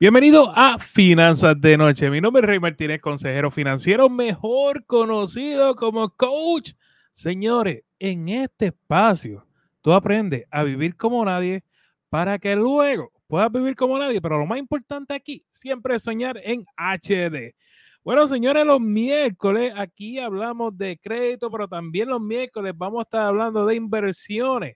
[0.00, 2.10] Bienvenido a Finanzas de Noche.
[2.10, 6.72] Mi nombre es Rey Martínez, consejero financiero, mejor conocido como coach.
[7.12, 9.46] Señores, en este espacio
[9.82, 11.62] tú aprendes a vivir como nadie
[12.08, 14.20] para que luego puedas vivir como nadie.
[14.20, 17.54] Pero lo más importante aquí, siempre es soñar en HD.
[18.02, 23.26] Bueno, señores, los miércoles aquí hablamos de crédito, pero también los miércoles vamos a estar
[23.26, 24.74] hablando de inversiones.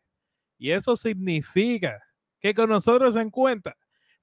[0.59, 2.01] Y eso significa
[2.41, 3.77] que con nosotros se encuentra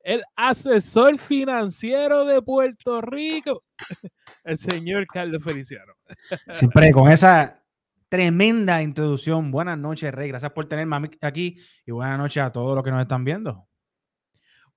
[0.05, 3.63] el asesor financiero de Puerto Rico,
[4.43, 5.93] el señor Carlos Feliciano.
[6.53, 7.59] Siempre con esa
[8.07, 9.49] tremenda introducción.
[9.49, 10.27] Buenas noches, Rey.
[10.29, 13.67] Gracias por tenerme aquí y buenas noches a todos los que nos están viendo.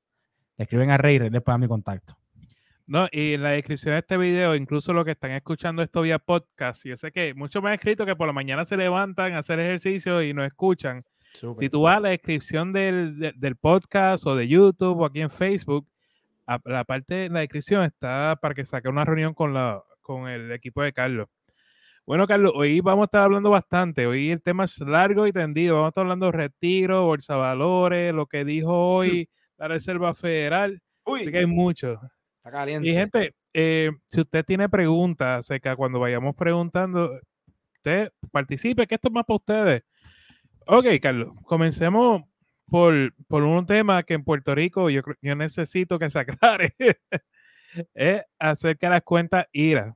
[0.57, 2.17] escriben a Rey y les mi contacto.
[2.89, 6.17] No, y en la descripción de este video, incluso los que están escuchando esto vía
[6.17, 9.39] podcast, yo sé que muchos me han escrito que por la mañana se levantan a
[9.39, 11.03] hacer ejercicio y no escuchan.
[11.59, 15.87] Si tú vas a la descripción del, podcast o de YouTube o aquí en Facebook,
[16.65, 20.51] la parte de la descripción está para que saque una reunión con, la, con el
[20.51, 21.27] equipo de Carlos.
[22.07, 24.07] Bueno, Carlos, hoy vamos a estar hablando bastante.
[24.07, 25.75] Hoy el tema es largo y tendido.
[25.75, 30.81] Vamos a estar hablando de retiro, bolsa valores, lo que dijo hoy la Reserva Federal.
[31.05, 31.21] Uy.
[31.21, 31.99] Así que hay mucho.
[32.49, 32.87] Está caliente.
[32.87, 37.19] Y gente, eh, si usted tiene preguntas acerca cuando vayamos preguntando,
[37.75, 39.83] usted participe, que esto es más para ustedes.
[40.65, 42.23] Ok, Carlos, comencemos
[42.65, 46.75] por, por un tema que en Puerto Rico yo, yo necesito que se aclare.
[47.93, 49.95] es acerca de las cuentas IRA.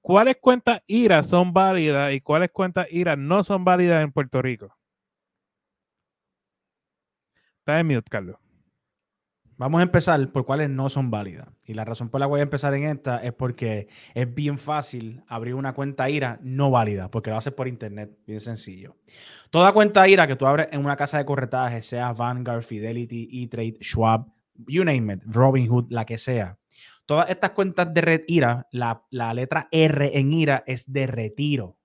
[0.00, 4.76] ¿Cuáles cuentas IRA son válidas y cuáles cuentas IRA no son válidas en Puerto Rico?
[7.60, 8.49] Está en mute, Carlos.
[9.60, 11.46] Vamos a empezar por cuáles no son válidas.
[11.66, 14.56] Y la razón por la que voy a empezar en esta es porque es bien
[14.56, 18.96] fácil abrir una cuenta IRA no válida, porque lo haces por internet, bien sencillo.
[19.50, 23.76] Toda cuenta IRA que tú abres en una casa de corretaje, sea Vanguard, Fidelity, E-Trade,
[23.82, 24.32] Schwab,
[24.66, 26.58] you name it, Robinhood, la que sea.
[27.04, 31.76] Todas estas cuentas de red IRA, la, la letra R en IRA es de retiro.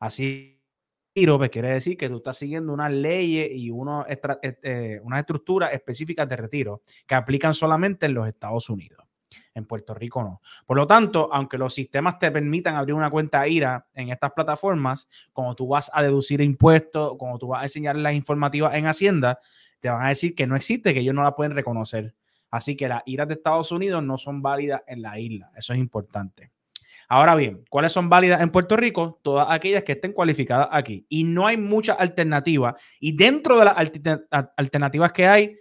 [0.00, 0.55] Así
[1.16, 6.28] retiro, pues quiere decir que tú estás siguiendo unas leyes y eh, unas estructuras específicas
[6.28, 9.02] de retiro que aplican solamente en los Estados Unidos.
[9.54, 10.42] En Puerto Rico no.
[10.66, 15.08] Por lo tanto, aunque los sistemas te permitan abrir una cuenta IRA en estas plataformas,
[15.32, 19.40] como tú vas a deducir impuestos, como tú vas a enseñar las informativas en Hacienda,
[19.80, 22.14] te van a decir que no existe, que ellos no la pueden reconocer.
[22.50, 25.50] Así que las IRAs de Estados Unidos no son válidas en la isla.
[25.56, 26.52] Eso es importante.
[27.08, 29.20] Ahora bien, ¿cuáles son válidas en Puerto Rico?
[29.22, 31.06] Todas aquellas que estén cualificadas aquí.
[31.08, 32.74] Y no hay muchas alternativas.
[33.00, 33.76] Y dentro de las
[34.56, 35.56] alternativas que hay,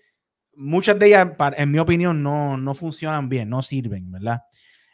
[0.55, 4.41] muchas de ellas, en mi opinión, no, no funcionan bien, no sirven, ¿verdad?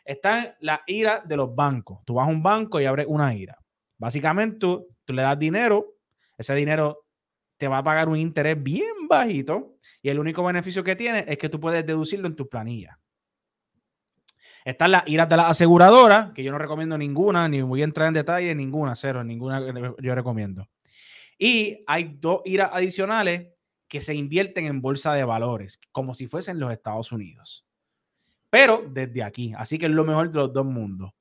[0.04, 2.00] Están las IRA de los bancos.
[2.06, 3.58] Tú vas a un banco y abres una IRA.
[3.98, 5.96] Básicamente, tú, tú le das dinero,
[6.38, 7.06] ese dinero
[7.58, 11.38] te va a pagar un interés bien bajito y el único beneficio que tiene es
[11.38, 13.00] que tú puedes deducirlo en tu planilla.
[14.64, 18.08] Están las iras de la aseguradora, que yo no recomiendo ninguna, ni voy a entrar
[18.08, 19.62] en detalle, ninguna, cero, ninguna
[20.00, 20.68] yo recomiendo.
[21.38, 23.48] Y hay dos iras adicionales
[23.88, 27.66] que se invierten en bolsa de valores, como si fuesen los Estados Unidos.
[28.50, 31.12] Pero desde aquí, así que es lo mejor de los dos mundos.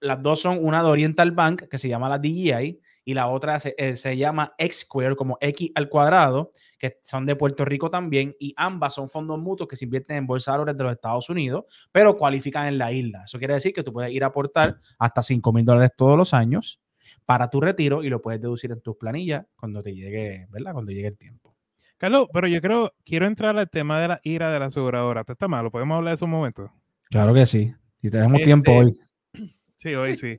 [0.00, 3.58] las dos son una de Oriental Bank, que se llama la DGI, y la otra
[3.58, 7.90] se, eh, se llama X Square, como X al cuadrado, que son de Puerto Rico
[7.90, 11.30] también, y ambas son fondos mutuos que se invierten en bolsa de de los Estados
[11.30, 13.22] Unidos, pero cualifican en la isla.
[13.24, 16.34] Eso quiere decir que tú puedes ir a aportar hasta 5 mil dólares todos los
[16.34, 16.82] años
[17.24, 20.74] para tu retiro y lo puedes deducir en tus planillas cuando te llegue, ¿verdad?
[20.74, 21.56] Cuando llegue el tiempo.
[21.96, 25.24] Carlos, pero yo creo, quiero entrar al tema de la ira de la aseguradora.
[25.24, 25.70] ¿Te está malo?
[25.70, 26.70] ¿Podemos hablar de esos momentos?
[27.08, 27.72] Claro que sí.
[28.02, 29.00] Y tenemos tiempo este,
[29.32, 29.50] hoy.
[29.78, 30.38] Sí, hoy sí.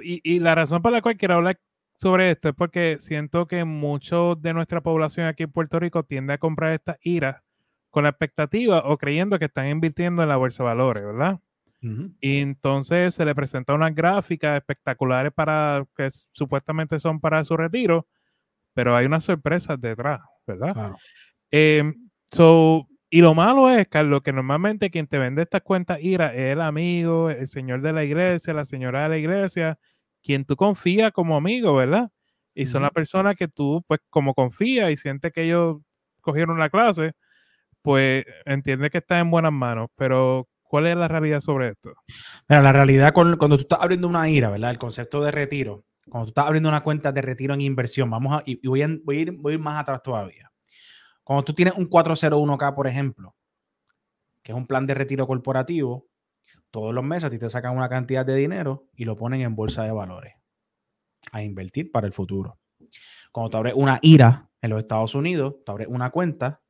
[0.00, 1.60] Y, y, la razón por la cual quiero hablar
[1.96, 6.34] sobre esto es porque siento que mucho de nuestra población aquí en Puerto Rico tiende
[6.34, 7.42] a comprar estas iras
[7.90, 11.40] con la expectativa o creyendo que están invirtiendo en la bolsa de valores, ¿verdad?
[12.20, 18.08] Y entonces se le presenta unas gráficas espectaculares para que supuestamente son para su retiro,
[18.74, 20.92] pero hay unas sorpresas detrás, ¿verdad?
[21.50, 21.94] Em,
[23.08, 26.60] y lo malo es, Carlos, que normalmente quien te vende estas cuentas IRA es el
[26.60, 29.78] amigo, el señor de la iglesia, la señora de la iglesia,
[30.26, 32.10] quien tú confías como amigo, ¿verdad?
[32.52, 35.76] Y son las personas que tú, pues, como confías y sientes que ellos
[36.20, 37.12] cogieron la clase,
[37.80, 41.92] pues entiende que está en buenas manos, pero ¿cuál es la realidad sobre esto?
[42.48, 44.70] Mira, la realidad cuando tú estás abriendo una IRA, ¿verdad?
[44.72, 48.40] El concepto de retiro, cuando tú estás abriendo una cuenta de retiro en inversión, vamos
[48.40, 50.50] a, y voy a, voy a, ir, voy a ir más atrás todavía.
[51.22, 53.36] Cuando tú tienes un 401k, por ejemplo,
[54.42, 56.06] que es un plan de retiro corporativo,
[56.70, 59.54] todos los meses a ti te sacan una cantidad de dinero y lo ponen en
[59.54, 60.34] bolsa de valores
[61.32, 62.58] a invertir para el futuro.
[63.32, 66.62] Cuando tú abres una IRA en los Estados Unidos, tú abres una cuenta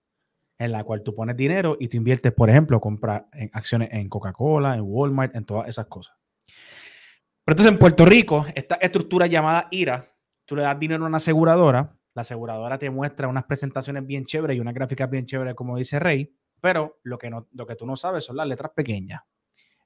[0.58, 4.08] en la cual tú pones dinero y tú inviertes, por ejemplo, compra en acciones en
[4.08, 6.16] Coca-Cola, en Walmart, en todas esas cosas.
[6.46, 10.12] Pero entonces en Puerto Rico, esta estructura llamada IRA,
[10.44, 14.56] tú le das dinero a una aseguradora, la aseguradora te muestra unas presentaciones bien chéveres
[14.56, 17.86] y una gráfica bien chévere, como dice Rey, pero lo que, no, lo que tú
[17.86, 19.20] no sabes son las letras pequeñas.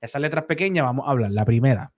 [0.00, 1.30] Esas letras pequeñas vamos a hablar.
[1.30, 1.92] La primera,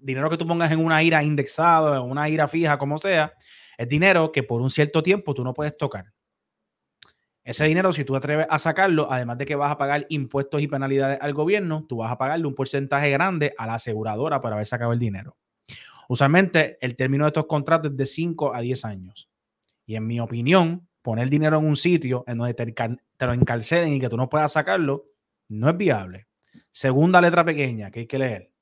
[0.00, 3.32] dinero que tú pongas en una IRA indexado, en una IRA fija, como sea,
[3.76, 6.12] es dinero que por un cierto tiempo tú no puedes tocar.
[7.44, 10.66] Ese dinero, si tú atreves a sacarlo, además de que vas a pagar impuestos y
[10.66, 14.66] penalidades al gobierno, tú vas a pagarle un porcentaje grande a la aseguradora para haber
[14.66, 15.38] sacado el dinero.
[16.10, 19.30] Usualmente, el término de estos contratos es de 5 a 10 años.
[19.86, 22.74] Y en mi opinión, poner dinero en un sitio en donde te,
[23.26, 25.06] lo encarcelen y que tú no puedas sacarlo,
[25.48, 26.27] no es viable.
[26.78, 28.52] Segunda letra pequeña que hay que leer.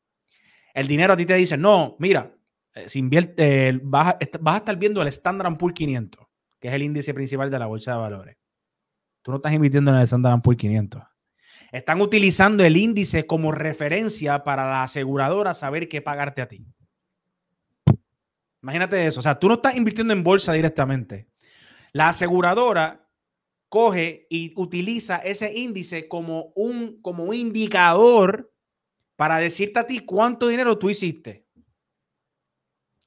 [0.73, 2.35] El dinero a ti te dice, no, mira,
[2.73, 6.27] eh, si invierte, vas, vas a estar viendo el Standard Poor's 500,
[6.59, 8.39] que es el índice principal de la bolsa de valores.
[9.21, 11.03] Tú no estás invirtiendo en el Standard Poor's 500.
[11.73, 16.67] Están utilizando el índice como referencia para la aseguradora saber qué pagarte a ti.
[18.63, 19.21] Imagínate eso.
[19.21, 21.29] O sea, tú no estás invirtiendo en bolsa directamente.
[21.93, 23.06] La aseguradora
[23.69, 28.53] coge y utiliza ese índice como un, como un indicador
[29.17, 31.47] para decirte a ti cuánto dinero tú hiciste.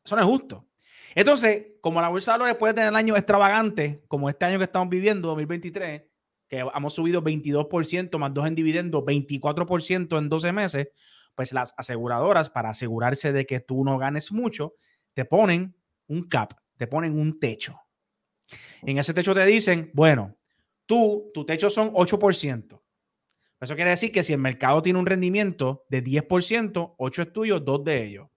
[0.03, 0.67] Eso no es justo.
[1.15, 4.89] Entonces, como la bolsa de valores puede tener años extravagantes, como este año que estamos
[4.89, 6.03] viviendo, 2023,
[6.47, 10.87] que hemos subido 22% más dos en dividendos, 24% en 12 meses,
[11.35, 14.73] pues las aseguradoras, para asegurarse de que tú no ganes mucho,
[15.13, 15.75] te ponen
[16.07, 17.79] un cap, te ponen un techo.
[18.81, 20.38] En ese techo te dicen, bueno,
[20.89, 22.81] tú, tu techo son 8%.
[23.61, 27.59] Eso quiere decir que si el mercado tiene un rendimiento de 10%, 8 es tuyo,
[27.59, 28.27] 2 de ellos.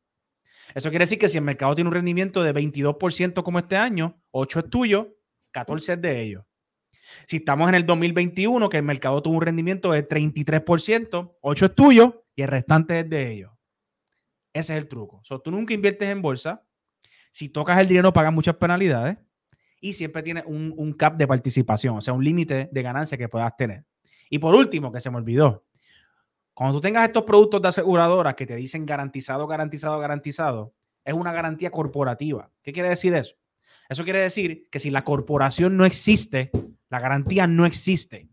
[0.74, 4.22] Eso quiere decir que si el mercado tiene un rendimiento de 22% como este año,
[4.32, 5.16] 8 es tuyo,
[5.52, 6.44] 14 es de ellos.
[7.26, 11.74] Si estamos en el 2021, que el mercado tuvo un rendimiento de 33%, 8 es
[11.74, 13.52] tuyo y el restante es de ellos.
[14.52, 15.20] Ese es el truco.
[15.24, 16.66] So, tú nunca inviertes en bolsa.
[17.30, 19.16] Si tocas el dinero, pagas muchas penalidades
[19.82, 23.28] y siempre tienes un, un cap de participación, o sea, un límite de ganancia que
[23.28, 23.84] puedas tener.
[24.30, 25.64] Y por último, que se me olvidó,
[26.54, 30.72] cuando tú tengas estos productos de aseguradoras que te dicen garantizado, garantizado, garantizado,
[31.04, 32.50] es una garantía corporativa.
[32.62, 33.34] ¿Qué quiere decir eso?
[33.88, 36.52] Eso quiere decir que si la corporación no existe,
[36.88, 38.28] la garantía no existe.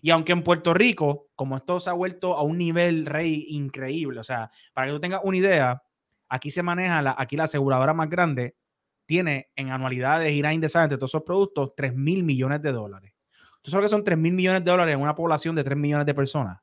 [0.00, 4.20] Y aunque en Puerto Rico, como esto se ha vuelto a un nivel rey increíble,
[4.20, 5.82] o sea, para que tú tengas una idea,
[6.30, 8.56] aquí se maneja, la, aquí la aseguradora más grande
[9.06, 13.14] tiene en anualidades y indexada entre todos esos productos 3 mil millones de dólares.
[13.62, 16.06] ¿Tú sabes que son 3 mil millones de dólares en una población de 3 millones
[16.06, 16.60] de personas?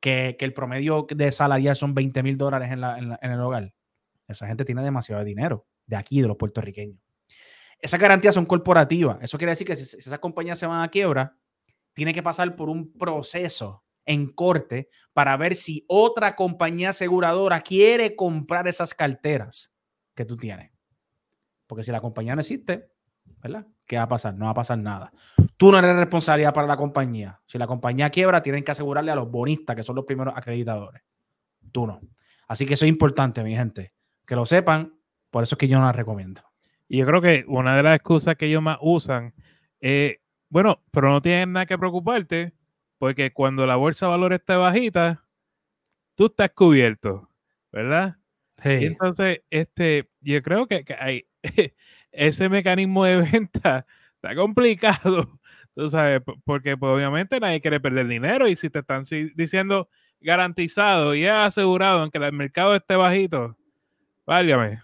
[0.00, 3.74] Que, el promedio de salarial son 20 mil dólares en, el hogar.
[4.26, 6.98] Esa gente tiene demasiado dinero de aquí, de los puertorriqueños.
[7.78, 9.18] Esas garantías son corporativas.
[9.20, 11.36] Eso quiere decir que si, esas compañías se van a quiebra,
[11.92, 18.16] tiene que pasar por un proceso en corte para ver si otra compañía aseguradora quiere
[18.16, 19.74] comprar esas carteras
[20.14, 20.69] que tú tienes.
[21.70, 22.90] Porque si la compañía no existe,
[23.40, 23.64] ¿verdad?
[23.86, 24.34] ¿Qué va a pasar?
[24.34, 25.12] No va a pasar nada.
[25.56, 27.40] Tú no eres responsabilidad para la compañía.
[27.46, 31.00] Si la compañía quiebra, tienen que asegurarle a los bonistas, que son los primeros acreditadores.
[31.70, 32.00] Tú no.
[32.48, 33.92] Así que eso es importante, mi gente.
[34.26, 34.98] Que lo sepan.
[35.30, 36.42] Por eso es que yo no la recomiendo.
[36.88, 39.32] Y yo creo que una de las excusas que ellos más usan
[39.78, 40.16] es,
[40.48, 42.52] bueno, pero no tienes nada que preocuparte,
[42.98, 45.24] porque cuando la bolsa de valores esté bajita,
[46.16, 47.30] tú estás cubierto,
[47.70, 48.16] ¿verdad?
[48.64, 51.29] Y entonces, este, yo creo que, hay,
[52.12, 55.38] ese mecanismo de venta está complicado,
[55.74, 59.04] tú sabes, porque pues, obviamente nadie quiere perder dinero y si te están
[59.34, 59.88] diciendo
[60.20, 63.56] garantizado y asegurado, aunque el mercado esté bajito,
[64.26, 64.82] válgame.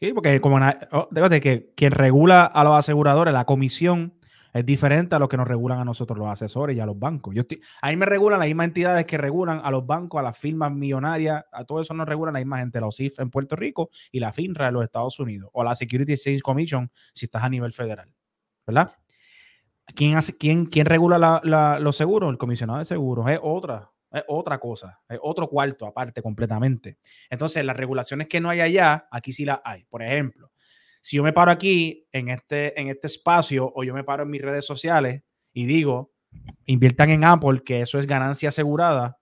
[0.00, 0.58] Sí, porque como
[0.92, 1.08] oh,
[1.40, 4.12] que quien regula a los aseguradores, la comisión
[4.54, 7.34] es diferente a lo que nos regulan a nosotros los asesores y a los bancos.
[7.82, 11.44] Ahí me regulan las mismas entidades que regulan a los bancos, a las firmas millonarias,
[11.50, 14.32] a todo eso nos regulan la misma gente, la OSIF en Puerto Rico y la
[14.32, 18.14] FINRA en los Estados Unidos, o la Security Exchange Commission si estás a nivel federal.
[18.64, 18.92] ¿Verdad?
[19.94, 21.40] ¿Quién, hace, quién, quién regula
[21.80, 22.30] los seguros?
[22.30, 23.28] El comisionado de seguros.
[23.28, 26.98] Es otra, es otra cosa, es otro cuarto aparte completamente.
[27.28, 29.84] Entonces, las regulaciones que no hay allá, aquí sí las hay.
[29.84, 30.43] Por ejemplo,
[31.04, 34.30] si yo me paro aquí en este, en este espacio o yo me paro en
[34.30, 36.14] mis redes sociales y digo
[36.64, 39.18] inviertan en Apple, que eso es ganancia asegurada,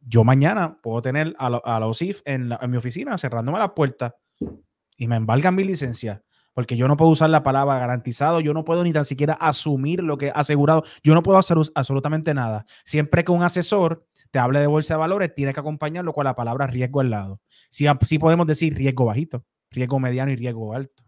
[0.00, 4.14] yo mañana puedo tener a, los IF en, mi oficina cerrándome las puertas
[4.96, 6.24] y me embargan mi licencia.
[6.52, 10.02] Porque yo no puedo usar la palabra garantizado, yo no puedo ni tan siquiera asumir
[10.02, 12.66] lo que asegurado, yo no puedo hacer absolutamente nada.
[12.84, 16.34] Siempre que un asesor te hable de bolsa de valores, tiene que acompañarlo con la
[16.34, 17.40] palabra riesgo al lado.
[17.70, 21.04] Sí, sí podemos decir riesgo bajito, riesgo mediano y riesgo alto.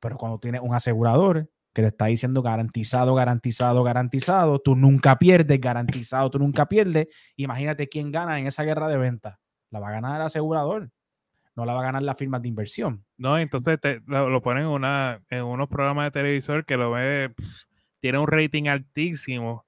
[0.00, 5.60] Pero cuando tienes un asegurador que te está diciendo garantizado, garantizado, garantizado, tú nunca pierdes,
[5.60, 7.08] garantizado, tú nunca pierdes.
[7.36, 9.38] Imagínate quién gana en esa guerra de ventas.
[9.70, 10.90] La va a ganar el asegurador,
[11.56, 13.04] no la va a ganar la firma de inversión.
[13.16, 17.32] No, entonces lo, ponen en, una, en unos programas de televisor que lo ve,
[18.00, 19.64] tiene un rating altísimo.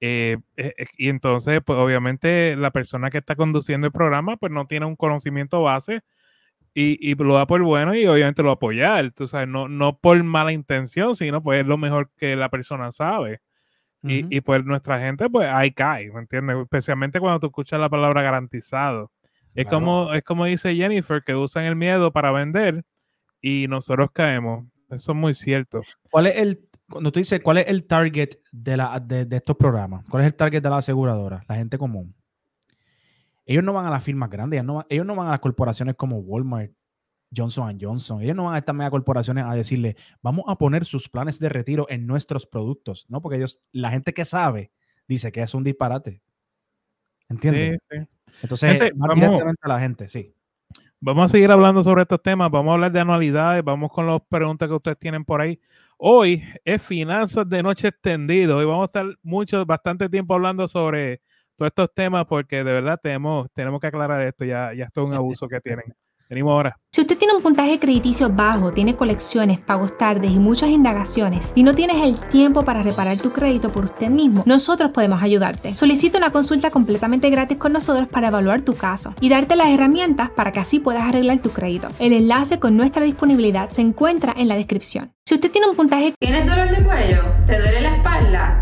[0.00, 4.50] Eh, eh, eh, y entonces, pues obviamente la persona que está conduciendo el programa, pues
[4.50, 6.02] no tiene un conocimiento base
[6.74, 10.52] y, lo da por bueno y obviamente lo apoyar, tú sabes, no, no por mala
[10.52, 13.40] intención, sino pues es lo mejor que la persona sabe.
[14.02, 16.56] y, y, pues nuestra gente, pues ahí cae, ¿me entiendes?
[16.56, 19.12] Especialmente cuando tú escuchas la palabra garantizado.
[19.54, 22.84] Es, como, es como dice Jennifer, que usan el miedo para vender
[23.40, 24.64] y nosotros caemos.
[24.90, 25.82] Eso es muy cierto.
[26.10, 29.56] ¿Cuál es el, cuando tú dices, cuál es el target de, la, de, de estos
[29.56, 30.04] programas?
[30.08, 31.44] ¿Cuál es el target de la aseguradora?
[31.48, 32.14] La gente común.
[33.44, 34.58] Ellos no van a las firmas grandes,
[34.88, 36.72] ellos no, van, a las corporaciones como Walmart,
[37.34, 38.22] Johnson Johnson.
[38.22, 41.48] Ellos no van a estas mega corporaciones a decirle, vamos a poner sus planes de
[41.48, 43.20] retiro en nuestros productos, ¿no?
[43.20, 44.70] Porque ellos, la gente que sabe,
[45.08, 46.22] dice que es un disparate.
[47.28, 47.78] ¿Entiendes?
[47.90, 48.06] Sí, sí.
[48.42, 48.78] Entonces,
[49.14, 50.34] directamente a la gente, sí.
[51.04, 52.48] Vamos a seguir hablando sobre estos temas.
[52.48, 53.64] Vamos a hablar de anualidades.
[53.64, 55.58] Vamos con las preguntas que ustedes tienen por ahí.
[55.98, 58.58] Hoy es finanzas de noche extendido.
[58.58, 61.20] Hoy vamos a estar mucho, bastante tiempo hablando sobre
[61.56, 65.08] todos estos temas porque de verdad tenemos, tenemos que aclarar esto, ya, ya esto es
[65.08, 65.94] un abuso que tienen.
[66.32, 66.78] Venimos ahora.
[66.90, 71.62] Si usted tiene un puntaje crediticio bajo, tiene colecciones, pagos tardes y muchas indagaciones y
[71.62, 75.74] no tienes el tiempo para reparar tu crédito por usted mismo, nosotros podemos ayudarte.
[75.74, 80.30] Solicita una consulta completamente gratis con nosotros para evaluar tu caso y darte las herramientas
[80.30, 81.88] para que así puedas arreglar tu crédito.
[81.98, 85.12] El enlace con nuestra disponibilidad se encuentra en la descripción.
[85.26, 86.14] Si usted tiene un puntaje...
[86.18, 87.24] ¿Tienes dolor de cuello?
[87.46, 88.61] ¿Te duele la espalda?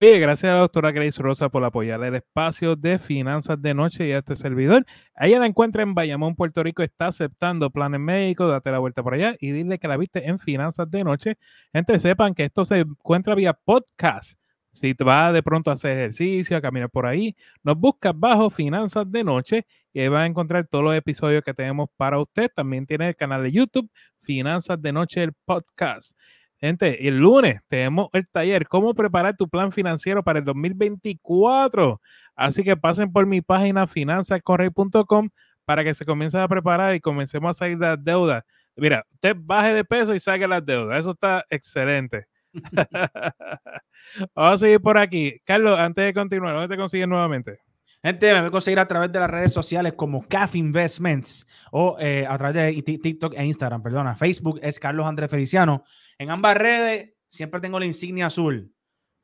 [0.00, 4.06] Bien, gracias a la doctora Grace Rosa por apoyar el espacio de finanzas de noche
[4.06, 4.86] y a este servidor.
[5.16, 9.14] Ella la encuentra en Bayamón, Puerto Rico, está aceptando planes médicos, date la vuelta por
[9.14, 11.36] allá y dile que la viste en finanzas de noche.
[11.72, 14.38] Gente, sepan que esto se encuentra vía podcast.
[14.72, 18.50] Si te vas de pronto a hacer ejercicio, a caminar por ahí, nos buscas bajo
[18.50, 22.48] Finanzas de Noche y ahí vas a encontrar todos los episodios que tenemos para usted.
[22.54, 23.90] También tiene el canal de YouTube,
[24.20, 26.16] Finanzas de Noche, el podcast.
[26.60, 32.00] Gente, el lunes tenemos el taller, cómo preparar tu plan financiero para el 2024.
[32.34, 35.30] Así que pasen por mi página finanzascorrey.com
[35.64, 38.42] para que se comiencen a preparar y comencemos a salir de las deudas.
[38.76, 40.98] Mira, usted baje de peso y salga las deudas.
[41.00, 42.26] Eso está excelente.
[44.34, 45.40] Vamos a seguir por aquí.
[45.44, 47.60] Carlos, antes de continuar, ¿dónde te consigues nuevamente?
[48.02, 51.96] Gente, me voy a conseguir a través de las redes sociales como CAF Investments o
[51.98, 54.14] eh, a través de TikTok e Instagram, perdona.
[54.14, 55.82] Facebook es Carlos Andrés Feliciano.
[56.16, 58.72] En ambas redes siempre tengo la insignia azul.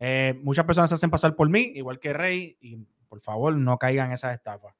[0.00, 2.78] Eh, muchas personas se hacen pasar por mí, igual que Rey, y
[3.09, 4.75] por favor no caigan esas estafas.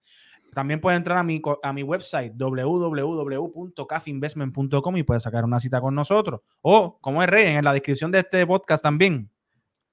[0.53, 5.95] También pueden entrar a mi, a mi website www.cafinvestment.com y puedes sacar una cita con
[5.95, 6.41] nosotros.
[6.63, 9.31] O, como es Rey, en la descripción de este podcast también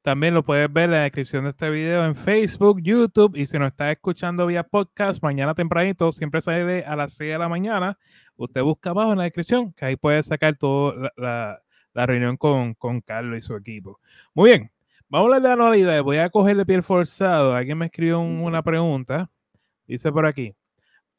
[0.01, 3.60] también lo puedes ver en la descripción de este video en Facebook, YouTube y si
[3.60, 8.00] nos está escuchando vía podcast, mañana tempranito, siempre sale a las 6 de la mañana.
[8.36, 11.62] Usted busca abajo en la descripción, que ahí puede sacar toda la,
[11.93, 12.74] reunión con,
[13.05, 14.00] Carlos y su equipo.
[14.34, 14.72] Muy bien,
[15.08, 16.01] vamos a hablar de anualidades.
[16.01, 17.53] Voy a coger de piel forzado.
[17.53, 19.29] Alguien me escribió una pregunta.
[19.86, 20.55] Dice por aquí.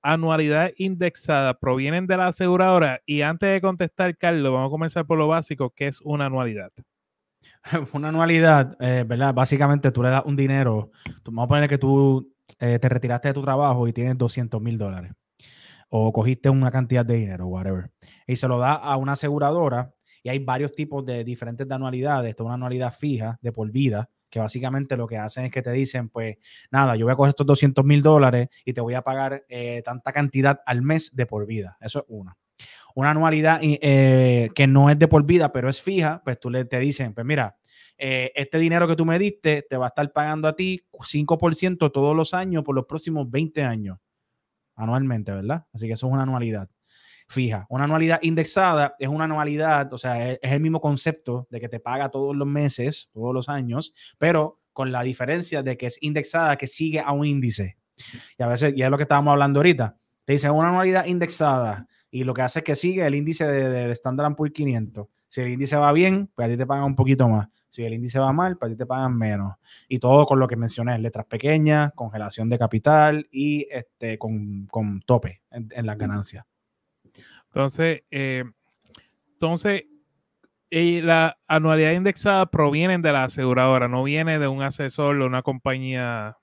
[0.02, 3.00] Anualidad indexada provienen de la aseguradora.
[3.06, 6.72] Y antes de contestar, Carlos, vamos a comenzar por lo básico, que es una anualidad.
[7.92, 9.34] una anualidad, eh, ¿verdad?
[9.34, 10.90] Básicamente tú le das un dinero,
[11.24, 14.78] vamos a poner que tú eh, te retiraste de tu trabajo y tienes 200 mil
[14.78, 15.12] dólares
[15.90, 17.90] o cogiste una cantidad de dinero, whatever,
[18.26, 22.30] y se lo da a una aseguradora y hay varios tipos de diferentes de anualidades,
[22.30, 25.72] Esta una anualidad fija de por vida, que básicamente lo que hacen es que te
[25.72, 26.36] dicen, pues
[26.70, 29.82] nada, yo voy a coger estos 200 mil dólares y te voy a pagar eh,
[29.84, 31.76] tanta cantidad al mes de por vida.
[31.80, 32.36] Eso es una
[32.94, 36.64] una anualidad eh, que no es de por vida, pero es fija, pues tú le
[36.64, 37.56] te dicen, pues mira,
[37.98, 41.92] eh, este dinero que tú me diste te va a estar pagando a ti 5%
[41.92, 43.98] todos los años por los próximos 20 años,
[44.74, 45.66] anualmente, ¿verdad?
[45.72, 46.68] Así que eso es una anualidad.
[47.28, 47.66] fija.
[47.70, 51.68] Una anualidad indexada es una anualidad, o sea, es, es el mismo concepto de que
[51.68, 55.98] te paga todos los meses, todos los años, pero con la diferencia de que es
[56.02, 57.76] indexada, que sigue a un índice.
[58.38, 61.86] Y a veces, y es lo que estábamos hablando ahorita, te dicen una anualidad indexada
[62.12, 65.08] y lo que hace es que sigue el índice de, de, de Standard Poor's 500.
[65.28, 67.48] Si el índice va bien, pues a ti te pagan un poquito más.
[67.70, 69.54] Si el índice va mal, pues a ti te pagan menos.
[69.88, 75.00] Y todo con lo que mencioné, letras pequeñas, congelación de capital y este, con, con
[75.00, 76.44] tope en, en, las ganancias.
[77.46, 78.44] Entonces, eh,
[79.32, 79.84] entonces
[80.74, 85.42] y la anualidad indexada proviene de la aseguradora, no viene de un asesor o una
[85.42, 86.38] compañía.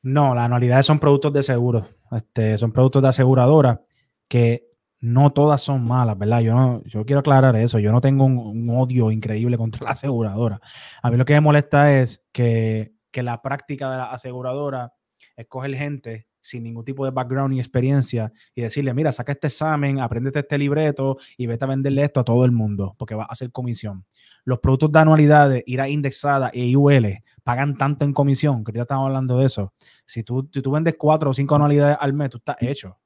[0.00, 1.84] No, las anualidades son productos de seguro.
[2.12, 3.82] Este, son productos de aseguradora
[4.28, 4.73] que
[5.04, 6.40] no todas son malas, ¿verdad?
[6.40, 7.78] Yo, no, yo quiero aclarar eso.
[7.78, 10.60] Yo no tengo un, un, odio increíble contra la aseguradora.
[11.02, 14.94] A mí lo que me molesta es que, que la práctica de la aseguradora
[15.36, 19.48] es coger gente sin ningún tipo de background ni experiencia y decirle, mira, saca este
[19.48, 23.24] examen, apréndete este libreto y vete a venderle esto a todo el mundo porque va
[23.24, 24.06] a hacer comisión.
[24.44, 29.06] Los productos de anualidades, IRA indexada e IUL, pagan tanto en comisión, que ya estamos
[29.06, 29.74] hablando de eso.
[30.06, 32.98] Si tú, si tú vendes cuatro o cinco anualidades al mes, tú estás hecho.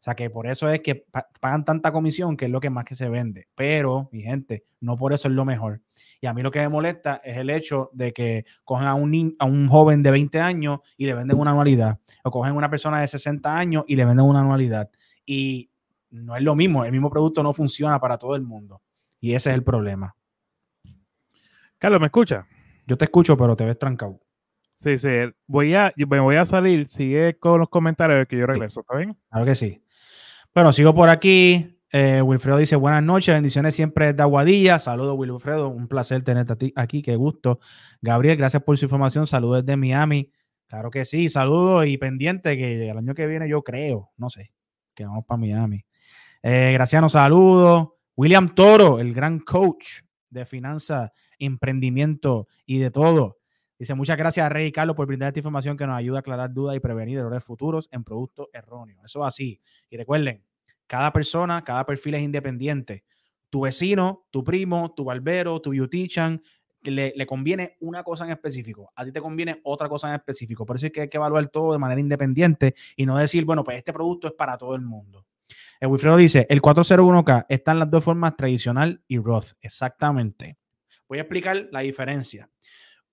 [0.00, 1.04] O sea que por eso es que
[1.40, 3.48] pagan tanta comisión que es lo que más que se vende.
[3.56, 5.82] Pero, mi gente, no por eso es lo mejor.
[6.20, 9.34] Y a mí lo que me molesta es el hecho de que cogen a un,
[9.40, 11.98] a un joven de 20 años y le venden una anualidad.
[12.22, 14.88] O cogen a una persona de 60 años y le venden una anualidad.
[15.26, 15.70] Y
[16.10, 16.84] no es lo mismo.
[16.84, 18.80] El mismo producto no funciona para todo el mundo.
[19.20, 20.14] Y ese es el problema.
[21.76, 22.46] Carlos, ¿me escucha?
[22.86, 24.20] Yo te escucho, pero te ves trancado.
[24.72, 25.08] Sí, sí.
[25.48, 26.86] Voy a, me voy a salir.
[26.86, 28.80] Sigue con los comentarios que yo regreso.
[28.80, 29.16] ¿Está bien?
[29.28, 29.82] Claro que sí.
[30.54, 31.78] Bueno, sigo por aquí.
[31.90, 34.78] Eh, Wilfredo dice buenas noches, bendiciones siempre de Aguadilla.
[34.78, 35.68] Saludos, Wilfredo.
[35.68, 37.02] Un placer tenerte aquí.
[37.02, 37.60] Qué gusto.
[38.02, 39.26] Gabriel, gracias por su información.
[39.26, 40.32] Saludos desde Miami.
[40.66, 41.28] Claro que sí.
[41.28, 44.52] Saludos y pendiente que el año que viene yo creo, no sé,
[44.94, 45.84] que vamos para Miami.
[46.42, 47.88] Eh, Graciano, saludos.
[48.16, 53.37] William Toro, el gran coach de finanzas, emprendimiento y de todo.
[53.78, 56.52] Dice, muchas gracias a Rey Carlos por brindar esta información que nos ayuda a aclarar
[56.52, 59.00] dudas y prevenir errores futuros en productos erróneos.
[59.04, 59.60] Eso es así.
[59.88, 60.44] Y recuerden,
[60.86, 63.04] cada persona, cada perfil es independiente.
[63.50, 66.42] Tu vecino, tu primo, tu barbero, tu beautician,
[66.82, 68.90] le, le, conviene una cosa en específico.
[68.96, 70.66] A ti te conviene otra cosa en específico.
[70.66, 73.62] Por eso es que hay que evaluar todo de manera independiente y no decir, bueno,
[73.62, 75.24] pues este producto es para todo el mundo.
[75.80, 79.52] El Wilfredo dice, el 401k está en las dos formas, tradicional y Roth.
[79.60, 80.58] Exactamente.
[81.08, 82.50] Voy a explicar la diferencia.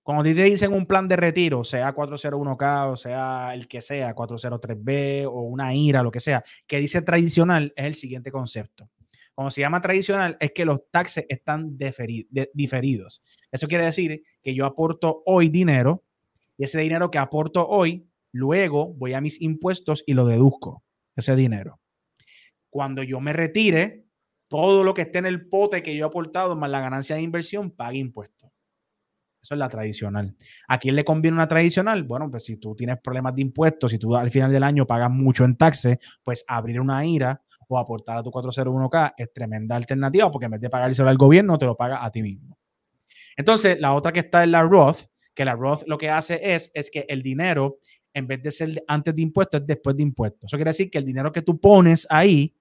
[0.06, 5.26] Cuando te dicen un plan de retiro, sea 401k o sea el que sea, 403b
[5.26, 8.88] o una IRA, lo que sea, que dice tradicional, es el siguiente concepto.
[9.34, 13.20] Cuando se llama tradicional, es que los taxes están diferidos.
[13.50, 16.04] Eso quiere decir que yo aporto hoy dinero
[16.56, 20.84] y ese dinero que aporto hoy, luego voy a mis impuestos y lo deduzco,
[21.16, 21.80] ese dinero.
[22.70, 24.06] Cuando yo me retire,
[24.46, 27.22] todo lo que esté en el pote que yo he aportado más la ganancia de
[27.22, 28.52] inversión paga impuestos.
[29.46, 30.34] Eso es la tradicional.
[30.66, 32.02] ¿A quién le conviene una tradicional?
[32.02, 35.08] Bueno, pues si tú tienes problemas de impuestos, si tú al final del año pagas
[35.08, 40.32] mucho en taxes, pues abrir una IRA o aportar a tu 401k es tremenda alternativa
[40.32, 42.58] porque en vez de pagárselo al gobierno, te lo paga a ti mismo.
[43.36, 46.72] Entonces, la otra que está en la Roth, que la Roth lo que hace es,
[46.74, 47.78] es que el dinero,
[48.14, 50.50] en vez de ser antes de impuestos, es después de impuestos.
[50.50, 52.52] Eso quiere decir que el dinero que tú pones ahí,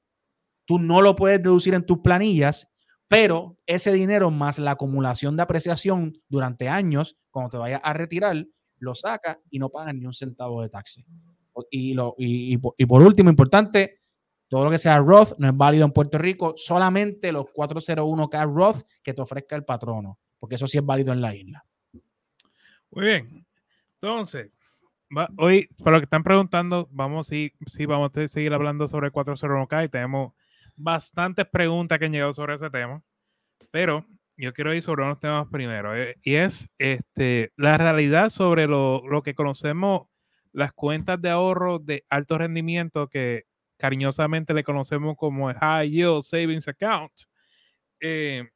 [0.65, 2.71] tú no lo puedes deducir en tus planillas,
[3.07, 8.45] pero ese dinero más la acumulación de apreciación durante años, cuando te vayas a retirar,
[8.79, 11.05] lo saca y no pagan ni un centavo de taxi.
[11.69, 14.01] Y, lo, y, por último, importante,
[14.47, 18.81] todo lo que sea Roth no es válido en Puerto Rico, solamente los 401k Roth
[19.01, 21.65] que te ofrezca el patrono, porque eso sí es válido en la isla.
[22.91, 23.45] Muy bien.
[24.01, 24.51] Entonces,
[25.37, 29.13] hoy, para lo que están preguntando, vamos, sí, sí, vamos a seguir hablando sobre el
[29.13, 30.33] 401k y tenemos
[30.75, 33.01] bastantes preguntas que han llegado sobre ese tema,
[33.71, 34.05] pero
[34.37, 39.01] yo quiero ir sobre unos temas primero, eh, y es este, la realidad sobre lo,
[39.07, 40.07] lo, que conocemos,
[40.51, 43.45] las cuentas de ahorro de alto rendimiento que
[43.77, 47.11] cariñosamente le conocemos como High Yield Savings Account.
[47.99, 48.47] Eh,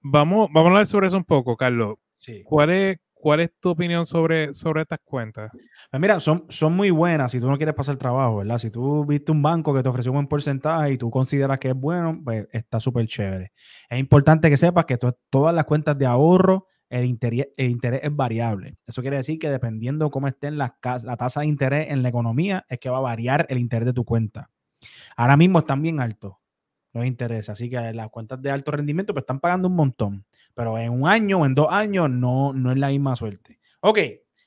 [0.00, 1.96] vamos, vamos a hablar sobre eso un poco, Carlos.
[2.16, 2.42] Sí.
[2.44, 5.50] ¿Cuál es, ¿Cuál es tu opinión sobre, sobre estas cuentas?
[5.90, 8.58] Pues mira, son, son muy buenas si tú no quieres pasar trabajo, ¿verdad?
[8.58, 11.70] Si tú viste un banco que te ofreció un buen porcentaje y tú consideras que
[11.70, 13.52] es bueno, pues está súper chévere.
[13.90, 18.00] Es importante que sepas que to todas las cuentas de ahorro, el interés, el interés,
[18.04, 18.76] es variable.
[18.86, 22.64] Eso quiere decir que dependiendo cómo esté la, la tasa de interés en la economía,
[22.68, 24.50] es que va a variar el interés de tu cuenta.
[25.16, 26.34] Ahora mismo están bien altos
[26.92, 30.24] los intereses, así que las cuentas de alto rendimiento pues están pagando un montón
[30.58, 33.60] pero en un año o en dos años no, no es la misma suerte.
[33.78, 34.00] Ok,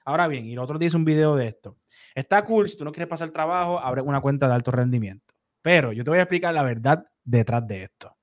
[0.03, 1.77] ahora bien, y el otro día hice un video de esto.
[2.13, 5.33] Está cool, si tú no quieres pasar trabajo, abre una cuenta de alto rendimiento.
[5.61, 8.13] Pero yo te voy a explicar la verdad detrás de esto.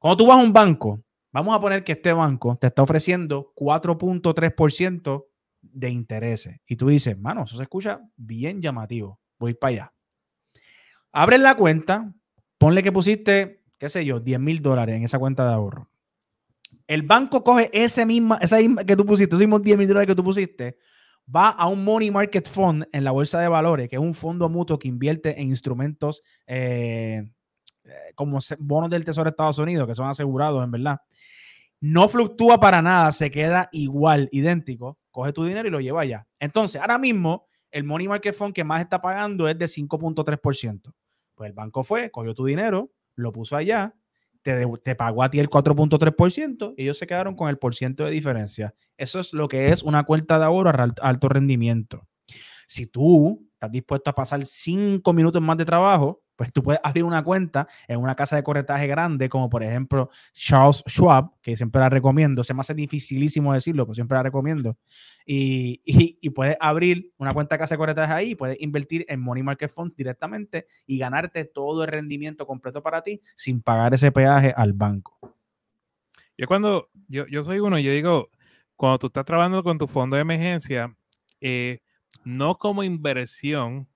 [0.00, 1.00] Cuando tú vas a un banco,
[1.30, 5.26] vamos a poner que este banco te está ofreciendo 4.3%
[5.62, 6.58] de intereses.
[6.66, 9.20] Y tú dices, mano, eso se escucha bien llamativo.
[9.38, 9.92] Voy para allá.
[11.12, 12.12] Abres la cuenta,
[12.58, 15.89] ponle que pusiste, qué sé yo, 10 mil dólares en esa cuenta de ahorro.
[16.90, 20.08] El banco coge ese misma, esa misma que tú pusiste, esos mismos 10 mil dólares
[20.08, 20.76] que tú pusiste,
[21.32, 24.48] va a un money market fund en la bolsa de valores, que es un fondo
[24.48, 27.30] mutuo que invierte en instrumentos eh,
[27.84, 30.98] eh, como bonos del Tesoro de Estados Unidos, que son asegurados, en verdad.
[31.78, 34.98] No fluctúa para nada, se queda igual, idéntico.
[35.12, 36.26] Coge tu dinero y lo lleva allá.
[36.40, 40.92] Entonces, ahora mismo, el money market fund que más está pagando es de 5.3%.
[41.36, 43.94] Pues el banco fue, cogió tu dinero, lo puso allá,
[44.42, 48.04] te, te pagó a ti el 4.3% y ellos se quedaron con el por ciento
[48.04, 48.74] de diferencia.
[48.96, 52.06] Eso es lo que es una cuenta de ahorro a alto rendimiento.
[52.66, 57.04] Si tú estás dispuesto a pasar cinco minutos más de trabajo, pues tú puedes abrir
[57.04, 61.82] una cuenta en una casa de corretaje grande, como por ejemplo Charles Schwab, que siempre
[61.82, 62.42] la recomiendo.
[62.42, 64.78] Se me hace dificilísimo decirlo, pero siempre la recomiendo.
[65.26, 69.42] Y, y, puedes abrir una cuenta de casa de corretaje ahí, puedes invertir en Money
[69.42, 74.54] Market Funds directamente y ganarte todo el rendimiento completo para ti sin pagar ese peaje
[74.56, 75.18] al banco.
[76.38, 78.30] Yo cuando, yo, yo soy uno, yo digo,
[78.76, 80.96] cuando tú estás trabajando con tu fondo de emergencia,
[81.42, 81.80] eh,
[82.24, 83.86] no como inversión,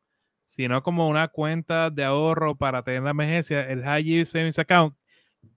[0.44, 4.94] sino como una cuenta de ahorro para tener la emergencia, el High Yield Savings Account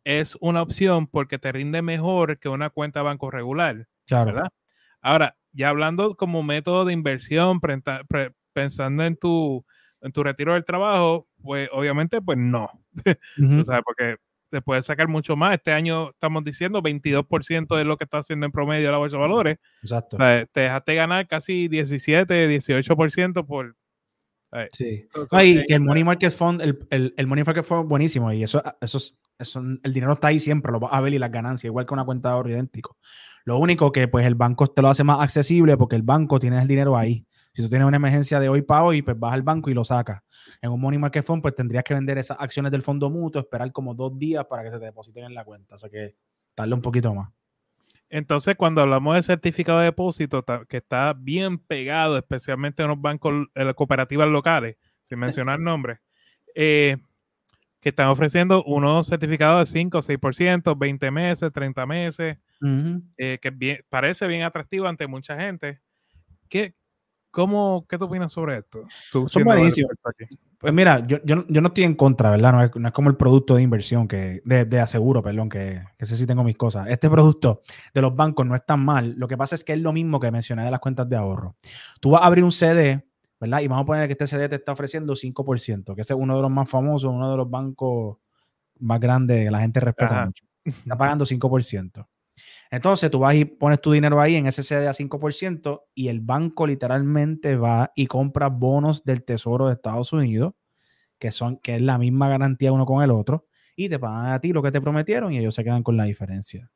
[0.04, 3.88] es una opción porque te rinde mejor que una cuenta banco regular.
[4.10, 4.50] ¿verdad?
[5.02, 7.60] Ahora, ya hablando como método de inversión,
[8.54, 9.66] pensando en tu,
[10.02, 12.70] en tu retiro del trabajo, pues obviamente, pues no.
[13.66, 14.16] sabes, porque
[14.50, 15.56] te puedes sacar mucho más.
[15.56, 19.22] Este año estamos diciendo 22% de lo que está haciendo en promedio la bolsa de
[19.22, 19.58] valores.
[19.82, 20.18] Exacto.
[20.18, 23.76] te dejaste ganar casi 17, 18% por,
[24.72, 25.08] Sí.
[25.68, 29.00] que el Money Market Fund, el, el, Money Market Fund buenísimo y eso, eso,
[29.38, 31.94] eso, el dinero está ahí siempre, lo vas a ver y las ganancias, igual que
[31.94, 32.98] una cuenta de ahorro idéntico.
[33.46, 36.62] Lo único que pues el banco te lo hace más accesible porque el banco tiene
[36.62, 37.26] el dinero ahí.
[37.54, 39.84] Si tú tienes una emergencia de hoy para hoy, pues vas al banco y lo
[39.84, 40.22] sacas.
[40.62, 43.72] En un Money Market Fund, pues tendrías que vender esas acciones del fondo mutuo, esperar
[43.72, 45.76] como dos días para que se te depositen en la cuenta.
[45.76, 46.16] O sea que
[46.56, 47.30] darle un poquito más.
[48.10, 53.48] Entonces, cuando hablamos de certificado de depósito, que está bien pegado, especialmente en los bancos,
[53.54, 56.00] en las cooperativas locales, sin mencionar nombres,
[56.56, 56.98] eh,
[57.82, 62.38] que están ofreciendo unos certificados de 5 o 6%, 20 meses, 30 meses,
[63.18, 65.80] eh, que parece bien atractivo ante mucha gente.
[66.50, 66.74] ¿Qué,
[67.38, 68.84] cómo, ¿Qué tú opinas sobre esto?
[69.12, 69.92] Son buenísimos.
[70.58, 72.52] Pues mira, yo, yo, yo, no estoy en contra, ¿verdad?
[72.52, 75.84] No es, no es como el producto de inversión, que de, de aseguro, perdón, que,
[76.00, 76.88] que sé si tengo mis cosas.
[76.88, 77.62] Este producto
[77.94, 79.14] de los bancos no es tan mal.
[79.18, 81.56] Lo que pasa es que es lo mismo que mencioné de las cuentas de ahorro.
[82.02, 83.06] Tú vas a abrir un CD,
[83.40, 83.62] ¿verdad?
[83.62, 86.38] Y vamos a poner que este CD te está ofreciendo 5%, que ese es uno
[86.38, 88.18] de los más famosos, uno de los bancos
[88.80, 90.44] más grandes que la gente respeta mucho.
[90.66, 92.08] Está pagando 5%.
[92.72, 96.20] Entonces tú vas y pones tu dinero ahí en ese CD a 5% y el
[96.20, 100.54] banco literalmente va y compra bonos del Tesoro de Estados Unidos,
[101.20, 104.40] que, son, que es la misma garantía uno con el otro, y te pagan a
[104.40, 106.70] ti lo que te prometieron y ellos se quedan con la diferencia.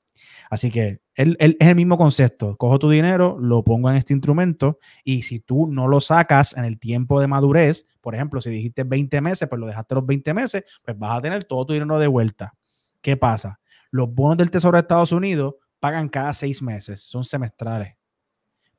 [0.50, 2.56] Así que es el mismo concepto.
[2.58, 6.66] Cojo tu dinero, lo pongo en este instrumento y si tú no lo sacas en
[6.66, 10.34] el tiempo de madurez, por ejemplo, si dijiste 20 meses, pues lo dejaste los 20
[10.34, 12.54] meses, pues vas a tener todo tu dinero de vuelta.
[13.02, 13.60] ¿Qué pasa?
[13.90, 17.98] Los bonos del Tesoro de Estados Unidos pagan cada seis meses, son semestrales.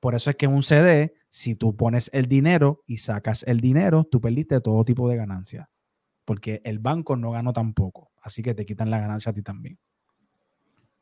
[0.01, 3.61] Por eso es que en un CD, si tú pones el dinero y sacas el
[3.61, 5.69] dinero, tú perdiste todo tipo de ganancia.
[6.25, 8.12] Porque el banco no ganó tampoco.
[8.23, 9.79] Así que te quitan la ganancia a ti también.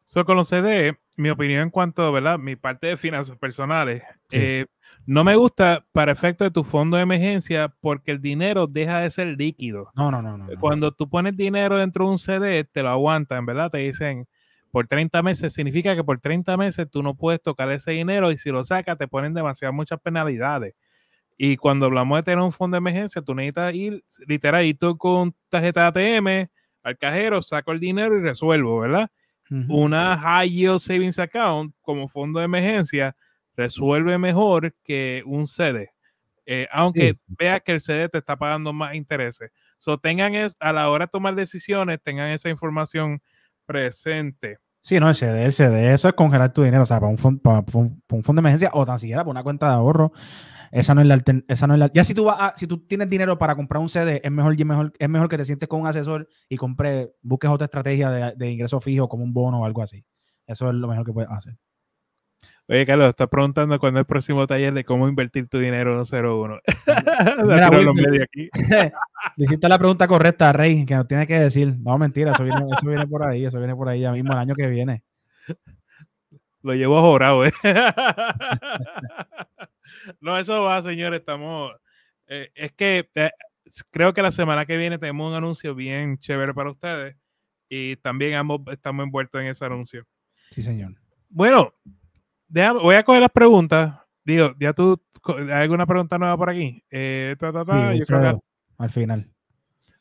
[0.07, 2.39] So, con los CD, mi opinión en cuanto, ¿verdad?
[2.39, 4.67] Mi parte de finanzas personales, eh,
[5.07, 9.11] no me gusta para efecto de tu fondo de emergencia porque el dinero deja de
[9.11, 9.91] ser líquido.
[9.95, 10.49] No, no, no, no.
[10.59, 13.71] Cuando tú pones dinero dentro de un CD, te lo aguantan, ¿verdad?
[13.71, 14.27] Te dicen,
[14.71, 18.39] por 30 meses significa que por 30 meses tú no puedes tocar ese dinero y
[18.39, 20.75] si lo sacas te ponen demasiadas muchas penalidades.
[21.37, 24.97] Y cuando hablamos de tener un fondo de emergencia, tú necesitas ir, literal, ir tú
[24.99, 26.49] con tarjeta ATM
[26.83, 29.11] al cajero, saco el dinero y resuelvo, ¿verdad?
[29.69, 33.17] Una High Yield Savings Account como fondo de emergencia
[33.57, 35.91] resuelve mejor que un CD.
[36.47, 39.51] Eh, aunque veas que el CD te está pagando más intereses.
[39.79, 43.23] So, tengan es, a la hora de tomar decisiones, tengan esa información
[43.71, 44.59] presente.
[44.81, 47.19] Sí, no, el CD, el CD, eso es congelar tu dinero, o sea, para un,
[47.19, 50.13] fondo, para, un, fondo de emergencia o tan siquiera para una cuenta de ahorro.
[50.73, 53.11] Esa no es la, esa no es la ya si tú vas si tú tienes
[53.11, 55.87] dinero para comprar un CD, es mejor, mejor, es mejor que te sientes con un
[55.87, 60.05] asesor y compre, busques otra estrategia de ingreso fijo como un bono o algo así.
[60.47, 61.57] Eso es lo mejor que puedes hacer.
[62.71, 66.07] Oye, Carlos, estás preguntando cuándo es el próximo taller de cómo invertir tu dinero en
[66.07, 66.61] 01.
[67.45, 68.31] Mira, Wilmer,
[69.37, 71.75] hiciste la pregunta correcta, Rey, que nos tiene que decir.
[71.81, 74.39] No, mentira, eso viene, eso viene por ahí, eso viene por ahí ya mismo el
[74.39, 75.03] año que viene.
[76.63, 77.53] Lo llevo jorado, ¿eh?
[80.21, 81.19] no, eso va, señores.
[81.19, 81.73] Estamos.
[82.29, 83.31] Eh, es que eh,
[83.91, 87.17] creo que la semana que viene tenemos un anuncio bien chévere para ustedes
[87.69, 90.07] y también ambos estamos envueltos en ese anuncio.
[90.53, 90.95] Sí, señor.
[91.29, 91.75] Bueno,
[92.51, 93.99] voy a coger las preguntas.
[94.25, 96.83] Digo, ya tú, ¿hay alguna pregunta nueva por aquí?
[96.91, 97.37] Eh,
[98.79, 99.31] al final.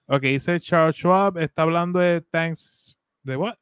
[0.06, 3.56] Ok, dice Charles Schwab, está hablando de thanks, ¿de what?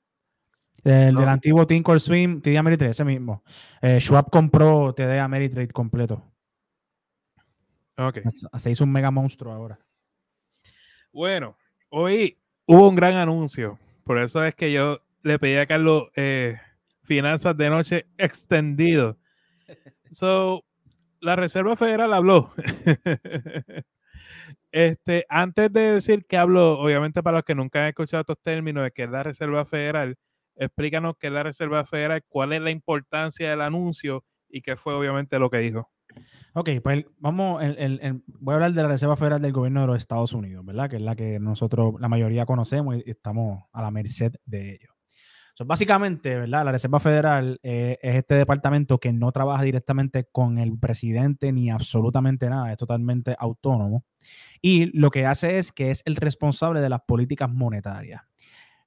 [0.84, 3.44] El del antiguo Tinker Swim, TD Ameritrade, ese mismo.
[3.82, 6.24] Eh, Schwab compró TD Ameritrade completo.
[7.98, 8.20] Ok.
[8.58, 9.80] Se hizo un mega monstruo ahora.
[11.12, 11.58] Bueno,
[11.90, 13.80] hoy hubo un gran anuncio.
[14.04, 16.60] Por eso es que yo le pedí a Carlos eh,
[17.08, 19.18] finanzas de noche extendido.
[20.12, 20.64] So,
[21.20, 22.52] la Reserva Federal habló.
[24.72, 28.84] este, antes de decir que habló, obviamente para los que nunca han escuchado estos términos
[28.84, 30.16] de que es la Reserva Federal,
[30.56, 34.94] explícanos qué es la Reserva Federal, cuál es la importancia del anuncio y qué fue
[34.94, 35.90] obviamente lo que dijo.
[36.54, 37.62] Ok, pues vamos,
[38.40, 40.90] voy a hablar de la Reserva Federal del Gobierno de los Estados Unidos, ¿verdad?
[40.90, 44.97] Que es la que nosotros, la mayoría conocemos y estamos a la merced de ellos.
[45.66, 46.66] Básicamente, ¿verdad?
[46.66, 51.70] La Reserva Federal eh, es este departamento que no trabaja directamente con el presidente ni
[51.70, 54.04] absolutamente nada, es totalmente autónomo.
[54.62, 58.22] Y lo que hace es que es el responsable de las políticas monetarias.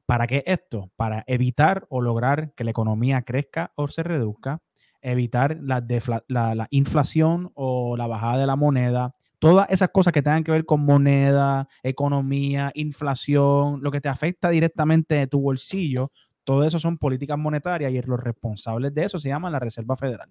[0.07, 0.91] ¿Para qué esto?
[0.97, 4.61] Para evitar o lograr que la economía crezca o se reduzca,
[5.03, 5.85] evitar la,
[6.27, 10.67] la, inflación o la bajada de la moneda, todas esas cosas que tengan que ver
[10.67, 16.11] con moneda, economía, inflación, lo que te afecta directamente de tu bolsillo,
[16.51, 20.31] todo eso son políticas monetarias y los responsables de eso se llama la Reserva Federal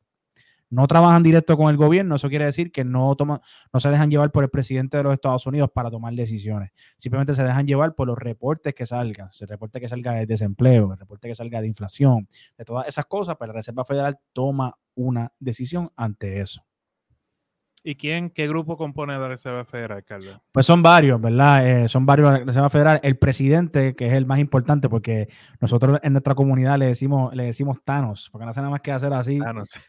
[0.70, 4.32] no trabajan directo con el gobierno, eso quiere decir que no, no se dejan llevar
[4.32, 6.72] por el presidente de los Estados Unidos para tomar decisiones.
[6.98, 10.94] Simplemente se dejan llevar por los reportes que salgan, el reporte que salga de desempleo,
[10.94, 12.28] el reporte que salga de inflación,
[12.58, 16.64] de todas esas cosas, pero pues la Reserva Federal toma una decisión ante eso.
[17.90, 20.40] ¿Y quién, qué grupo compone la Reserva Federal, Carlos?
[20.52, 21.68] Pues son varios, ¿verdad?
[21.68, 23.00] Eh, son varios la Reserva Federal.
[23.02, 25.28] El presidente, que es el más importante, porque
[25.60, 28.92] nosotros en nuestra comunidad le decimos, le decimos Thanos, porque no hace nada más que
[28.92, 29.40] hacer así.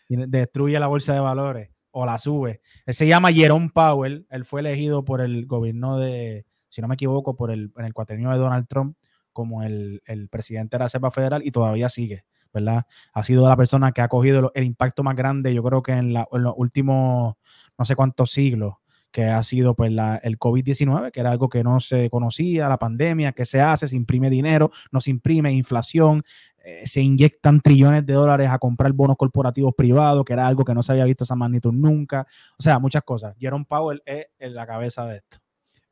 [0.08, 2.62] Y destruye la bolsa de valores o la sube.
[2.86, 4.26] Él se llama Jerome Powell.
[4.30, 7.92] Él fue elegido por el gobierno de, si no me equivoco, por el, en el
[7.92, 8.96] cuatrenio de Donald Trump
[9.34, 12.24] como el, el presidente de la Reserva Federal y todavía sigue.
[12.52, 12.84] ¿verdad?
[13.12, 16.12] Ha sido la persona que ha cogido el impacto más grande, yo creo que en,
[16.14, 17.34] los últimos
[17.80, 18.74] no sé cuántos siglos,
[19.10, 23.32] que ha sido pues el COVID-19, que era algo que no se conocía, la pandemia,
[23.32, 26.22] que se hace, se imprime dinero, no se imprime inflación,
[26.62, 30.74] eh, se inyectan trillones de dólares a comprar bonos corporativos privados, que era algo que
[30.74, 32.26] no se había visto esa magnitud nunca.
[32.58, 33.34] O sea, muchas cosas.
[33.38, 35.38] Jerome Powell es en la cabeza de esto.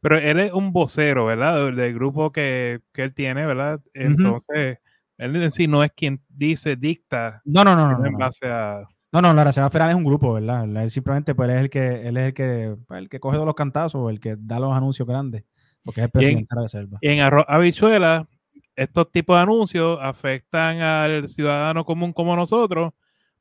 [0.01, 1.73] Pero él es un vocero, ¿verdad?
[1.73, 3.81] Del, grupo que, él tiene, ¿verdad?
[3.95, 4.79] Entonces,
[5.17, 7.41] él en sí no es quien dice, dicta.
[7.47, 8.05] No, no, no, no.
[8.05, 8.87] En base a.
[9.11, 10.65] No, no, la Reserva Federal es un grupo, ¿verdad?
[10.65, 13.47] Él simplemente pues, es el que, él es el que, pues, el que coge todos
[13.47, 15.45] los cantazos, el que da los anuncios grandes,
[15.83, 16.99] porque es el presidente de la Reserva.
[17.01, 18.29] Y en Arroz Habichuela,
[18.77, 22.93] estos tipos de anuncios afectan al ciudadano común como nosotros,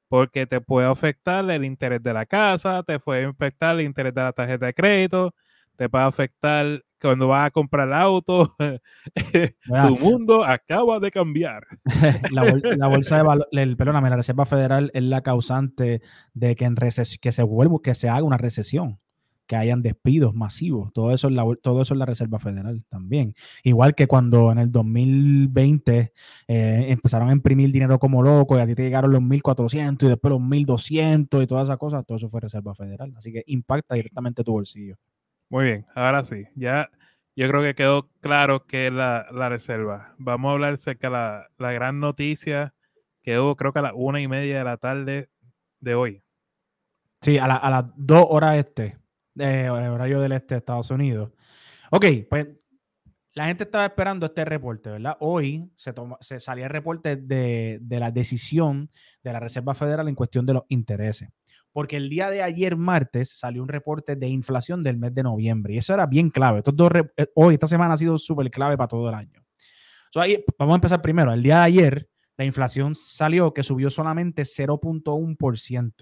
[0.07, 4.21] porque te puede afectar el interés de la casa, te puede afectar el interés de
[4.21, 5.35] la tarjeta de crédito,
[5.75, 8.55] te puede afectar cuando vas a comprar el auto,
[9.65, 11.65] tu mundo acaba de cambiar.
[12.31, 16.01] la, bolsa de valor, perdóname, la Reserva Federal es la causante
[16.33, 18.99] de que, en que se vuelva, que se haga una recesión,
[19.45, 20.91] que hayan despidos masivos.
[20.93, 23.35] Todo eso, es la, todo eso es la Reserva Federal también.
[23.63, 26.13] Igual que cuando en el 2020
[26.47, 30.07] eh, empezaron a imprimir dinero como loco y a ti te llegaron los 1.400 y
[30.07, 33.13] después los 1.200 y todas esas cosas, todo eso fue Reserva Federal.
[33.15, 34.97] Así que impacta directamente tu bolsillo.
[35.49, 36.89] Muy bien, ahora sí, ya
[37.37, 40.15] yo creo que quedó claro que es la, reserva.
[40.17, 42.73] Vamos a hablar acerca de la, la, gran noticia
[43.21, 45.29] que hubo, creo que a las una y media de la tarde
[45.79, 46.23] de hoy.
[47.21, 48.97] Sí, a, las dos horas este,
[49.35, 51.31] de horario del este de Estados Unidos.
[51.91, 52.47] Ok, pues
[53.35, 55.15] la gente estaba esperando este reporte, ¿verdad?
[55.19, 58.89] Hoy se, toma, se salía el reporte de, de la decisión
[59.21, 61.29] de la Reserva Federal en cuestión de los intereses
[61.77, 65.75] porque el día de ayer martes salió un reporte de inflación del mes de noviembre
[65.75, 66.57] y eso era bien clave.
[66.57, 69.45] Estos dos eh, hoy, esta semana ha sido súper clave para todo el año.
[70.15, 71.31] ahí, vamos a empezar primero.
[71.31, 75.93] El día de ayer la inflación salió que subió solamente 0.1%.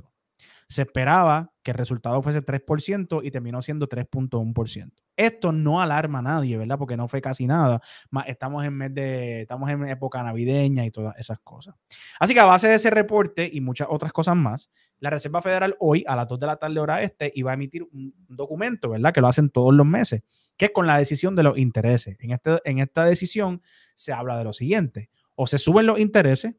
[0.68, 4.92] Se esperaba que el resultado fuese 3% y terminó siendo 3.1%.
[5.16, 6.78] Esto no alarma a nadie, ¿verdad?
[6.78, 7.82] Porque no fue casi nada.
[8.28, 11.76] Estamos en mes de, estamos en época navideña y todas esas cosas.
[12.20, 15.76] Así que a base de ese reporte y muchas otras cosas más, la Reserva Federal
[15.80, 19.14] hoy a las 2 de la tarde hora este iba a emitir un documento, ¿verdad?
[19.14, 20.24] Que lo hacen todos los meses,
[20.58, 22.18] que es con la decisión de los intereses.
[22.20, 23.62] En, este, en esta decisión
[23.96, 26.56] se habla de lo siguiente, o se suben los intereses,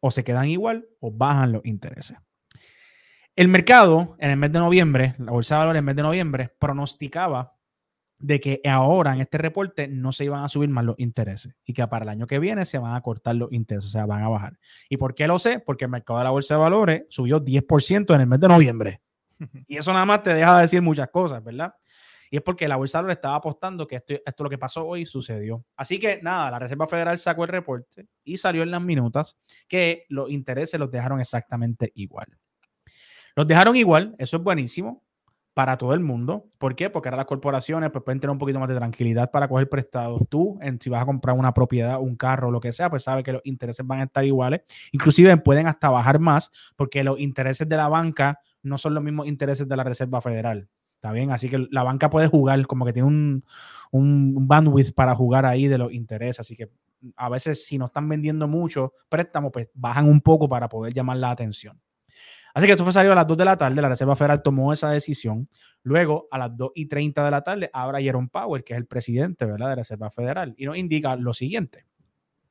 [0.00, 2.16] o se quedan igual, o bajan los intereses.
[3.34, 6.02] El mercado en el mes de noviembre, la bolsa de valores en el mes de
[6.02, 7.56] noviembre, pronosticaba
[8.18, 11.72] de que ahora en este reporte no se iban a subir más los intereses y
[11.72, 14.22] que para el año que viene se van a cortar los intereses, o sea, van
[14.22, 14.58] a bajar.
[14.90, 15.60] ¿Y por qué lo sé?
[15.60, 19.00] Porque el mercado de la bolsa de valores subió 10% en el mes de noviembre.
[19.66, 21.74] Y eso nada más te deja de decir muchas cosas, ¿verdad?
[22.30, 24.86] Y es porque la bolsa de valores estaba apostando que esto, esto lo que pasó
[24.86, 25.64] hoy sucedió.
[25.74, 30.04] Así que nada, la Reserva Federal sacó el reporte y salió en las minutas que
[30.10, 32.28] los intereses los dejaron exactamente igual.
[33.34, 35.02] Los dejaron igual, eso es buenísimo
[35.54, 36.46] para todo el mundo.
[36.58, 36.90] ¿Por qué?
[36.90, 40.22] Porque ahora las corporaciones pues, pueden tener un poquito más de tranquilidad para coger prestados.
[40.28, 43.24] Tú, en, si vas a comprar una propiedad, un carro, lo que sea, pues sabes
[43.24, 44.62] que los intereses van a estar iguales.
[44.92, 49.26] Inclusive pueden hasta bajar más porque los intereses de la banca no son los mismos
[49.26, 50.68] intereses de la Reserva Federal.
[50.94, 51.32] ¿Está bien?
[51.32, 53.44] Así que la banca puede jugar, como que tiene un,
[53.90, 56.40] un bandwidth para jugar ahí de los intereses.
[56.40, 56.70] Así que
[57.16, 61.16] a veces si no están vendiendo mucho préstamos, pues bajan un poco para poder llamar
[61.16, 61.80] la atención.
[62.54, 64.72] Así que esto fue salido a las 2 de la tarde, la Reserva Federal tomó
[64.72, 65.48] esa decisión.
[65.82, 68.86] Luego, a las 2 y 30 de la tarde, habla Jerome Powell, que es el
[68.86, 69.66] presidente ¿verdad?
[69.66, 71.86] de la Reserva Federal, y nos indica lo siguiente.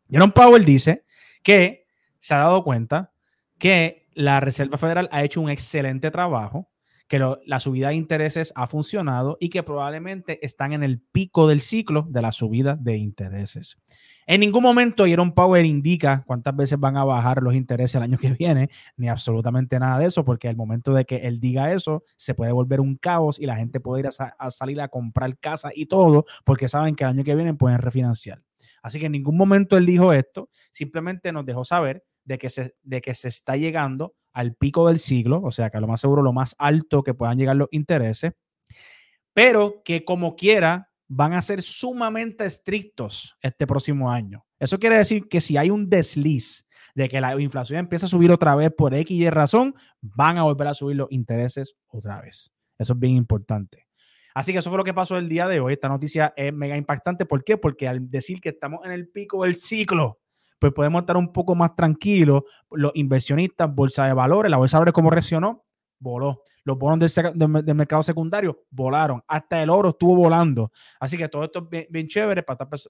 [0.09, 1.05] Jerome Powell dice
[1.43, 1.85] que
[2.19, 3.13] se ha dado cuenta
[3.57, 6.70] que la Reserva Federal ha hecho un excelente trabajo,
[7.11, 11.59] que la subida de intereses ha funcionado y que probablemente están en el pico del
[11.59, 13.77] ciclo de la subida de intereses.
[14.25, 18.17] En ningún momento Jerome Powell indica cuántas veces van a bajar los intereses el año
[18.17, 22.05] que viene, ni absolutamente nada de eso, porque al momento de que él diga eso,
[22.15, 25.69] se puede volver un caos y la gente puede ir a, salir a comprar casa
[25.75, 28.41] y todo, porque saben que el año que viene pueden refinanciar.
[28.81, 32.73] Así que en ningún momento él dijo esto, simplemente nos dejó saber de que se,
[32.83, 36.01] de que se está llegando al pico del siglo, o sea que a lo más
[36.01, 38.33] seguro lo más alto que puedan llegar los intereses,
[39.33, 44.45] pero que como quiera van a ser sumamente estrictos este próximo año.
[44.59, 46.65] Eso quiere decir que si hay un desliz
[46.95, 50.43] de que la inflación empieza a subir otra vez por X y razón, van a
[50.43, 52.51] volver a subir los intereses otra vez.
[52.77, 53.87] Eso es bien importante.
[54.33, 55.73] Así que eso fue lo que pasó el día de hoy.
[55.73, 57.25] Esta noticia es mega impactante.
[57.25, 57.57] ¿Por qué?
[57.57, 60.20] Porque al decir que estamos en el pico del ciclo,
[60.61, 62.43] pues podemos estar un poco más tranquilos.
[62.69, 65.65] Los inversionistas, bolsa de valores, la bolsa de valores, ¿cómo reaccionó?
[65.97, 70.71] Voló los bonos del, mercado secundario volaron, hasta el oro estuvo volando.
[70.99, 72.89] Así que todo esto es bien, chévere para todas,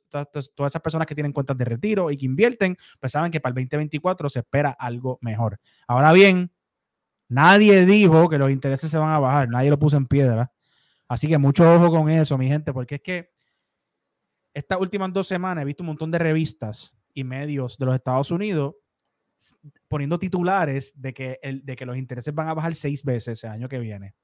[0.67, 3.55] esas personas que tienen cuentas de retiro y que invierten, pues saben que para el
[3.65, 5.59] 2024 se espera algo mejor.
[5.87, 6.51] Ahora bien,
[7.29, 10.51] nadie dijo que los intereses se van a bajar, nadie lo puso en piedra.
[11.07, 13.31] Así que mucho ojo con eso, mi gente, porque es que
[14.53, 18.31] estas últimas dos semanas he visto un montón de revistas y medios de los Estados
[18.31, 18.75] Unidos
[19.87, 23.51] poniendo titulares de que, el, de que los intereses van a bajar seis veces el
[23.51, 24.15] año que viene.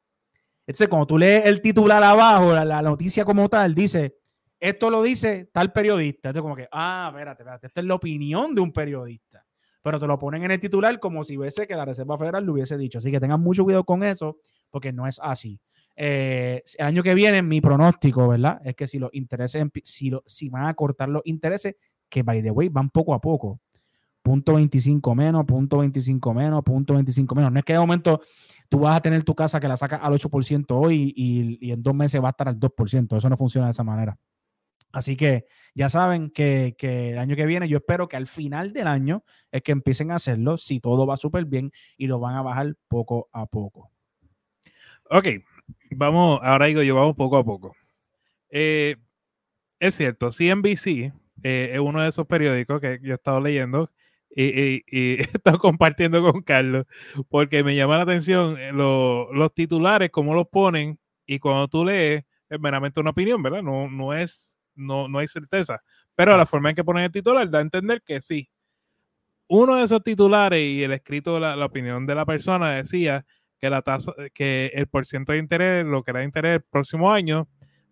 [0.66, 4.18] Entonces, cuando tú lees el titular abajo, la, noticia como tal, dice,
[4.60, 6.30] esto lo dice tal periodista.
[6.30, 9.46] Entonces, como que, ah, espérate, espérate, esta es la opinión de un periodista.
[9.82, 12.54] Pero te lo ponen en el titular como si hubiese que la Reserva Federal lo
[12.54, 12.98] hubiese dicho.
[12.98, 14.38] Así que tengan mucho cuidado con eso,
[14.70, 15.60] porque no es así.
[15.96, 18.60] Eh, el año que viene, mi pronóstico, ¿verdad?
[18.66, 21.76] Es que si los intereses, si, lo, si van a cortar los intereses,
[22.10, 23.60] que by the way, van poco a poco
[24.28, 27.50] punto 25 menos, punto 25 menos, punto 25 menos.
[27.50, 28.20] No es que de momento
[28.68, 31.96] tú vas a tener tu casa que la sacas al 8% hoy y, en dos
[31.96, 33.18] meses va a estar al 2%.
[33.18, 34.18] Eso no funciona de esa manera.
[34.92, 38.88] Así que ya saben que, el año que viene yo espero que al final del
[38.88, 42.42] año es que empiecen a hacerlo, si todo va súper bien y lo van a
[42.42, 43.92] bajar poco a poco.
[45.10, 45.28] Ok,
[45.92, 47.78] vamos, ahora digo yo, vamos poco a poco.
[48.50, 48.98] Eh,
[49.80, 53.92] es cierto, CNBC eh, es uno de esos periódicos que yo he estado leyendo
[54.30, 56.86] y, he estado compartiendo con Carlos,
[57.30, 62.24] porque me llama la atención eh, los titulares, cómo los ponen, y cuando tú lees,
[62.50, 63.62] es meramente una opinión, ¿verdad?
[63.62, 65.82] No, no es, no, no hay certeza.
[66.16, 68.50] Pero la forma en que ponen el titular da a entender que sí.
[69.50, 73.26] Uno de esos titulares y el escrito, la, la opinión de la persona decía
[73.60, 77.48] que la tasa, que el porcentaje de interés, lo que era interés el próximo año,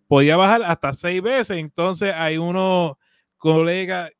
[0.06, 1.58] podía bajar hasta seis veces.
[1.58, 2.96] Entonces hay unos
[3.46, 4.10] colegas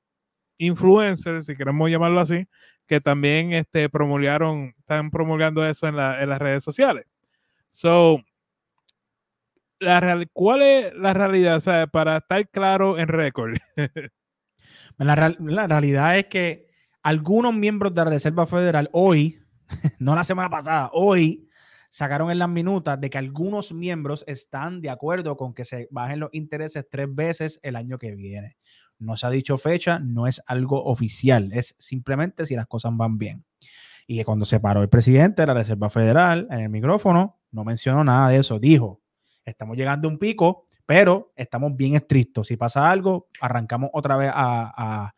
[0.56, 2.46] influencers, si queremos llamarlo así,
[2.86, 7.06] que también este, promulgaron, están promulgando eso en, las redes sociales.
[7.68, 8.20] So,
[9.80, 11.60] la ¿cuál es la realidad?
[11.90, 13.56] Para estar claro en récord.
[14.98, 16.68] la, la realidad es que
[17.02, 19.40] algunos miembros de la Reserva Federal hoy,
[19.98, 21.48] no la semana pasada, hoy
[21.90, 26.20] sacaron en las minutas de que algunos miembros están de acuerdo con que se bajen
[26.20, 28.56] los intereses tres veces el año que viene.
[28.98, 33.18] No se ha dicho fecha, no es algo oficial, es simplemente si las cosas van
[33.18, 33.44] bien.
[34.06, 38.04] Y cuando se paró el presidente de la Reserva Federal en el micrófono, no mencionó
[38.04, 38.58] nada de eso.
[38.58, 39.02] Dijo,
[39.44, 42.46] estamos llegando a un pico, pero estamos bien estrictos.
[42.46, 45.12] Si pasa algo, arrancamos otra vez a,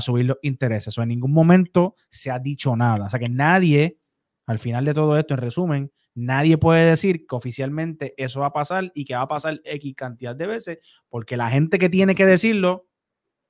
[0.00, 0.96] subir los intereses.
[0.98, 3.06] O en ningún momento se ha dicho nada.
[3.06, 3.98] O sea que nadie,
[4.46, 8.52] al final de todo esto, en resumen, nadie puede decir que oficialmente eso va a
[8.52, 10.78] pasar y que va a pasar X cantidad de veces,
[11.08, 12.88] porque la gente que tiene que decirlo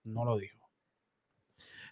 [0.05, 0.65] no lo dijo.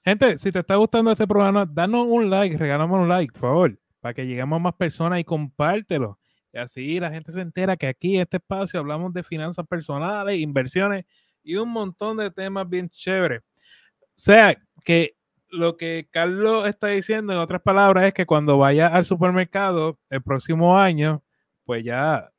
[0.04, 3.80] Gente, si te está gustando este programa, danos un like, regálame un like, por favor,
[4.00, 6.18] para que lleguemos a más personas y compártelo.
[6.52, 10.38] Y así la gente se entera que aquí en este espacio hablamos de finanzas personales,
[10.38, 11.04] inversiones
[11.42, 13.42] y un montón de temas bien chéveres.
[13.42, 15.16] O sea, que
[15.48, 20.22] lo que Carlos está diciendo, en otras palabras, es que cuando vaya al supermercado el
[20.22, 21.22] próximo año,
[21.64, 22.30] pues ya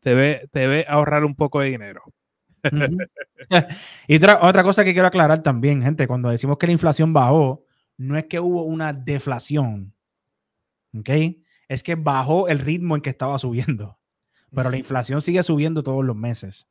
[0.00, 2.02] te ve, te ve ahorrar un poco de dinero.
[4.08, 7.64] y otra, otra cosa que quiero aclarar también, gente, cuando decimos que la inflación bajó,
[7.96, 9.94] no es que hubo una deflación,
[10.98, 11.10] ¿ok?
[11.68, 13.98] Es que bajó el ritmo en que estaba subiendo,
[14.54, 16.68] pero la inflación sigue subiendo todos los meses.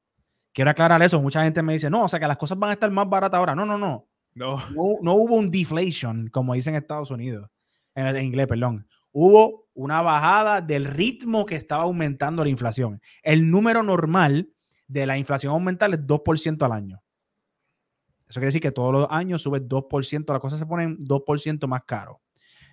[0.53, 2.73] Quiero aclarar eso, mucha gente me dice, no, o sea que las cosas van a
[2.73, 3.55] estar más baratas ahora.
[3.55, 4.07] No, no, no.
[4.35, 4.57] No,
[5.01, 7.49] no, hubo un deflation, como dicen en Estados Unidos,
[7.93, 8.85] en, inglés, perdón.
[9.13, 13.01] Hubo una bajada del ritmo que estaba aumentando la inflación.
[13.23, 14.49] El número normal
[14.87, 17.01] de la inflación aumental es 2% al año.
[18.27, 21.83] Eso quiere decir que todos los años sube 2%, las cosas se ponen 2% más
[21.85, 22.21] caro.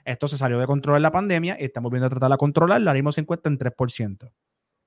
[0.04, 2.80] Esto se salió de control en la pandemia y estamos viendo a tratar de controlar,
[2.80, 4.32] ahora mismo se encuentra en 3%.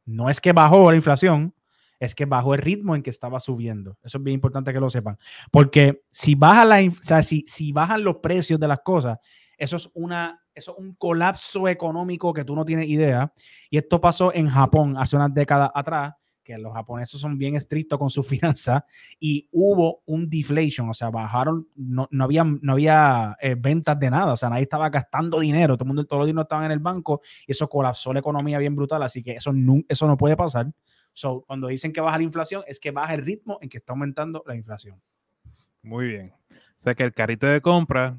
[0.06, 1.54] No es que bajó la inflación,
[2.00, 3.98] es que bajó el ritmo en que estaba subiendo.
[4.04, 5.18] Eso es bien importante que lo sepan.
[5.52, 9.18] Porque si, baja la, o si, si bajan los precios de las cosas,
[9.58, 13.32] eso es, una, eso es un colapso económico que tú no tienes idea.
[13.70, 16.14] Y esto pasó en Japón hace unas décadas atrás
[16.46, 18.84] que los japoneses son bien estrictos con sus finanzas
[19.20, 24.10] y hubo un deflation, o sea, bajaron, no, no había, no había eh, ventas de
[24.10, 26.72] nada, o sea, nadie estaba gastando dinero, todo el mundo, todos los dinero estaban en
[26.72, 30.16] el banco y eso colapsó la economía bien brutal, así que eso no, eso no
[30.16, 30.72] puede pasar.
[31.12, 33.94] So, cuando dicen que baja la inflación, es que baja el ritmo en que está
[33.94, 35.02] aumentando la inflación.
[35.82, 36.34] Muy bien.
[36.52, 38.18] O sea que el carrito de compra,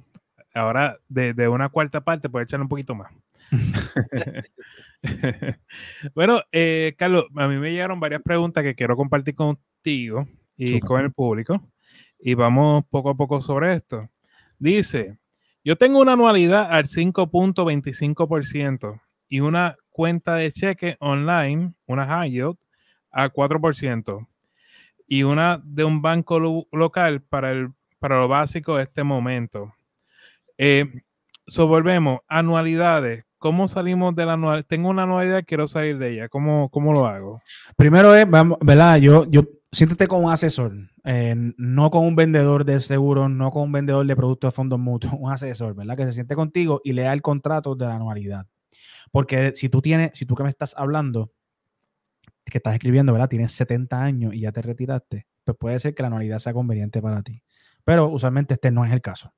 [0.55, 3.13] ahora de, de una cuarta parte, puede echarle un poquito más.
[6.15, 10.27] bueno, eh, Carlos, a mí me llegaron varias preguntas que quiero compartir contigo
[10.57, 11.63] y con el público.
[12.19, 14.11] Y vamos poco a poco sobre esto.
[14.59, 15.19] Dice,
[15.65, 22.57] yo tengo una anualidad al 5.25% y una cuenta de cheque online, una high yield,
[23.11, 24.27] a 4%
[25.09, 29.75] y una de un banco local para, el, para lo básico de este momento.
[30.59, 31.03] Eh,
[31.47, 33.25] so volvemos, anualidades.
[33.47, 34.67] ¿Cómo salimos de la anualidad?
[34.67, 36.29] Tengo una anualidad, quiero salir de ella.
[36.29, 37.41] ¿Cómo, cómo lo hago?
[37.77, 38.27] Primero es,
[38.61, 38.97] ¿verdad?
[38.97, 40.73] Yo, yo siéntete con un asesor,
[41.05, 44.81] eh, no con un vendedor de seguros, no con un vendedor de productos de fondos
[44.81, 45.97] mutuos, un asesor, ¿verdad?
[45.97, 48.49] Que se siente contigo y lea el contrato de la anualidad.
[49.13, 51.31] Porque si tú tienes, si tú que me estás hablando,
[52.45, 53.29] que estás escribiendo, ¿verdad?
[53.29, 57.01] Tienes 70 años y ya te retiraste, pues puede ser que la anualidad sea conveniente
[57.01, 57.45] para ti.
[57.85, 59.33] Pero usualmente este no es el caso.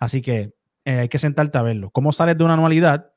[0.00, 0.52] Así que
[0.84, 1.90] eh, hay que sentarte a verlo.
[1.90, 3.12] ¿Cómo sales de una anualidad?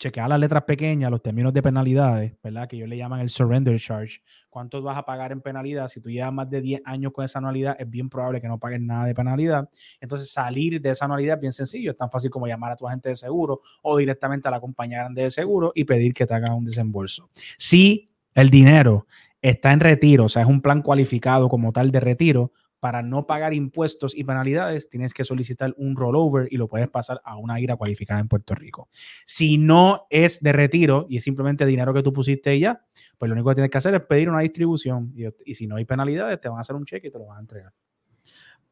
[0.00, 2.66] Chequear las letras pequeñas, los términos de penalidades, ¿verdad?
[2.66, 4.22] Que ellos le llaman el surrender charge.
[4.48, 5.88] ¿Cuánto vas a pagar en penalidad?
[5.88, 8.58] Si tú llevas más de 10 años con esa anualidad, es bien probable que no
[8.58, 9.68] pagues nada de penalidad.
[10.00, 11.90] Entonces, salir de esa anualidad es bien sencillo.
[11.90, 15.00] Es tan fácil como llamar a tu agente de seguro o directamente a la compañía
[15.00, 17.28] grande de seguro y pedir que te hagan un desembolso.
[17.58, 19.06] Si el dinero
[19.42, 23.26] está en retiro, o sea, es un plan cualificado como tal de retiro, para no
[23.26, 27.60] pagar impuestos y penalidades, tienes que solicitar un rollover y lo puedes pasar a una
[27.60, 28.88] IRA cualificada en Puerto Rico.
[29.26, 32.84] Si no es de retiro y es simplemente dinero que tú pusiste y ya,
[33.18, 35.12] pues lo único que tienes que hacer es pedir una distribución
[35.44, 37.36] y, si no hay penalidades, te van a hacer un cheque y te lo van
[37.36, 37.72] a entregar.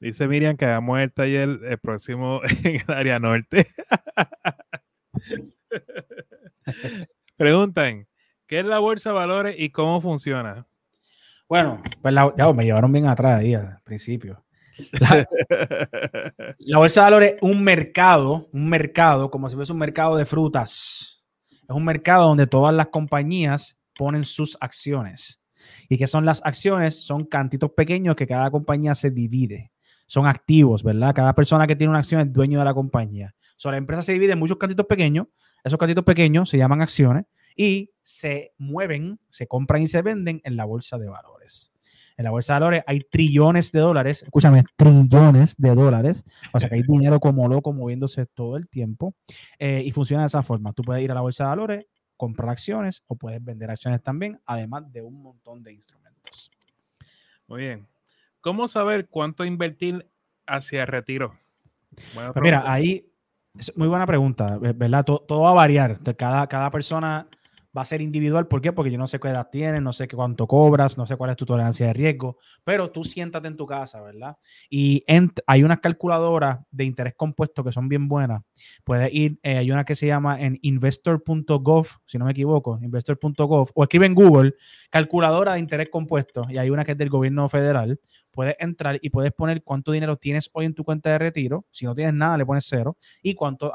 [0.01, 3.69] Dice Miriam que hagamos el taller el próximo en el área norte.
[7.37, 8.09] Preguntan,
[8.47, 10.67] ¿qué es la bolsa de valores y cómo funciona?
[11.49, 14.45] Bueno, pues ya, me llevaron bien atrás ahí al principio.
[16.61, 20.27] La, bolsa de valores es un mercado, un mercado, como si fuese un mercado de
[20.27, 21.25] frutas.
[21.51, 25.41] Es un mercado donde todas las compañías ponen sus acciones.
[25.89, 27.05] ¿Y qué son las acciones?
[27.05, 29.73] Son cantitos pequeños que cada compañía se divide.
[30.07, 31.15] Son activos, ¿verdad?
[31.15, 33.35] Cada persona que tiene una acción es dueño de la compañía.
[33.65, 35.27] O la empresa se divide en muchos cantitos pequeños.
[35.65, 37.25] Esos cantitos pequeños se llaman acciones
[37.59, 41.73] y se mueven, se compran y se venden en la bolsa de valores.
[42.17, 46.69] En la bolsa de valores hay trillones de dólares, escúchame, trillones de dólares, o sea
[46.69, 49.15] que hay dinero como loco moviéndose todo el tiempo
[49.59, 50.73] eh, y funciona de esa forma.
[50.73, 51.87] Tú puedes ir a la bolsa de valores,
[52.17, 56.53] comprar acciones o puedes vender acciones también, además de un montón de instrumentos.
[57.49, 57.89] Muy bien.
[58.41, 60.09] ¿Cómo saber cuánto invertir
[60.47, 61.37] hacia el retiro?
[62.15, 63.05] Pues mira, ahí
[63.59, 65.05] es muy buena pregunta, ¿verdad?
[65.05, 65.99] Todo, todo va a variar.
[66.17, 67.27] Cada, cada persona
[67.77, 68.47] va a ser individual.
[68.47, 68.73] ¿Por qué?
[68.73, 71.37] Porque yo no sé qué edad tienes, no sé cuánto cobras, no sé cuál es
[71.37, 74.37] tu tolerancia de riesgo, pero tú siéntate en tu casa, ¿verdad?
[74.71, 75.05] Y
[75.47, 78.43] hay unas calculadoras de interés compuesto que son bien buenas.
[78.85, 83.71] Puedes ir, eh, hay una que se llama en investor.gov, si no me equivoco, investor.gov,
[83.75, 84.55] o escribe en Google,
[84.91, 88.01] calculadora de interés compuesto, y hay una que es del gobierno federal.
[88.31, 91.67] Puedes entrar y puedes poner cuánto dinero tienes hoy en tu cuenta de retiro.
[91.71, 92.97] Si no tienes nada, le pones cero.
[93.21, 93.73] Y cuánto,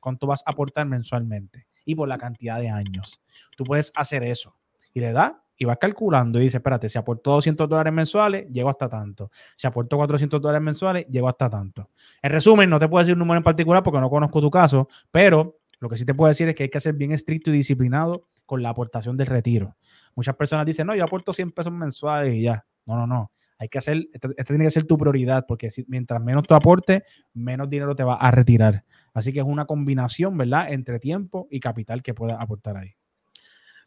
[0.00, 3.22] cuánto vas a aportar mensualmente y por la cantidad de años.
[3.56, 4.56] Tú puedes hacer eso
[4.92, 8.68] y le das y vas calculando y dices, espérate, si aportó 200 dólares mensuales, llego
[8.68, 9.30] hasta tanto.
[9.56, 11.90] Si aportó 400 dólares mensuales, llego hasta tanto.
[12.22, 14.88] En resumen, no te puedo decir un número en particular porque no conozco tu caso,
[15.10, 17.54] pero lo que sí te puedo decir es que hay que ser bien estricto y
[17.54, 19.76] disciplinado con la aportación del retiro.
[20.14, 22.64] Muchas personas dicen, no, yo aporto 100 pesos mensuales y ya.
[22.86, 23.32] No, no, no.
[23.64, 27.02] Hay que hacer, esta, tiene que ser tu prioridad porque si, mientras menos tú aportes,
[27.32, 28.84] menos dinero te va a retirar.
[29.14, 30.70] Así que es una combinación, ¿verdad?
[30.70, 32.94] Entre tiempo y capital que puedas aportar ahí.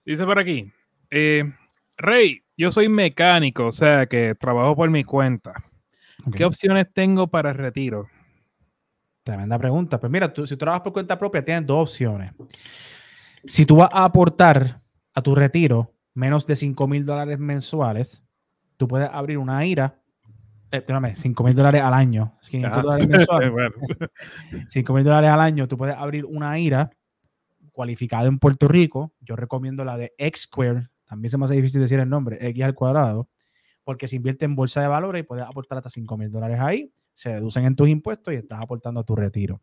[0.03, 0.71] Dice por aquí,
[1.11, 1.53] eh,
[1.95, 5.53] Rey, yo soy mecánico, o sea que trabajo por mi cuenta.
[6.35, 8.07] ¿Qué opciones tengo para el retiro?
[9.21, 9.99] Tremenda pregunta.
[9.99, 12.31] Pues mira, tú, si tú trabajas por cuenta propia, tienes dos opciones.
[13.45, 14.81] Si tú vas a aportar
[15.13, 18.26] a tu retiro menos de 5 mil dólares mensuales,
[18.77, 19.99] tú puedes abrir una IRA
[20.71, 20.83] eh,
[21.15, 23.53] 5 mil dólares al año, 500 dólares mensuales.
[24.69, 26.89] 5 mil dólares al año, tú puedes abrir una IRA
[27.71, 29.13] cualificada en Puerto Rico.
[29.21, 32.63] Yo recomiendo la de X Square, también se me hace difícil decir el nombre, X
[32.63, 33.29] al cuadrado,
[33.83, 36.91] porque se invierte en bolsa de valores y puedes aportar hasta 5 mil dólares ahí,
[37.13, 39.61] se deducen en tus impuestos y estás aportando a tu retiro.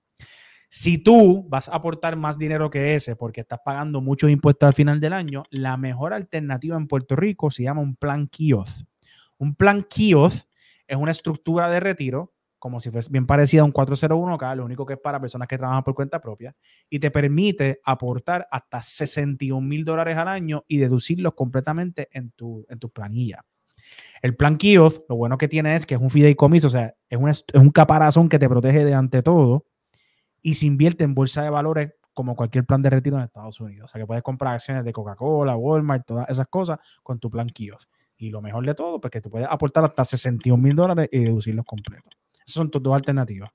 [0.71, 4.75] Si tú vas a aportar más dinero que ese porque estás pagando muchos impuestos al
[4.75, 8.87] final del año, la mejor alternativa en Puerto Rico se llama un plan KIOS.
[9.39, 10.49] Un plan KIOS
[10.87, 14.87] es una estructura de retiro, como si fuese bien parecida a un 401k, lo único
[14.87, 16.55] que es para personas que trabajan por cuenta propia,
[16.89, 22.65] y te permite aportar hasta 61 mil dólares al año y deducirlos completamente en tu,
[22.69, 23.45] en tu planilla.
[24.23, 27.19] El plan KIOS, lo bueno que tiene es que es un fideicomiso, o sea, es
[27.19, 29.67] un, es un caparazón que te protege de ante todo
[30.41, 33.87] y se invierte en bolsa de valores como cualquier plan de retiro en Estados Unidos.
[33.87, 37.49] O sea, que puedes comprar acciones de Coca-Cola, Walmart, todas esas cosas con tu plan
[37.49, 37.89] KIOS.
[38.17, 41.21] Y lo mejor de todo, pues que te puedes aportar hasta 61 mil dólares y
[41.21, 42.13] deducirlos completos.
[42.35, 43.51] Esas son tus dos alternativas.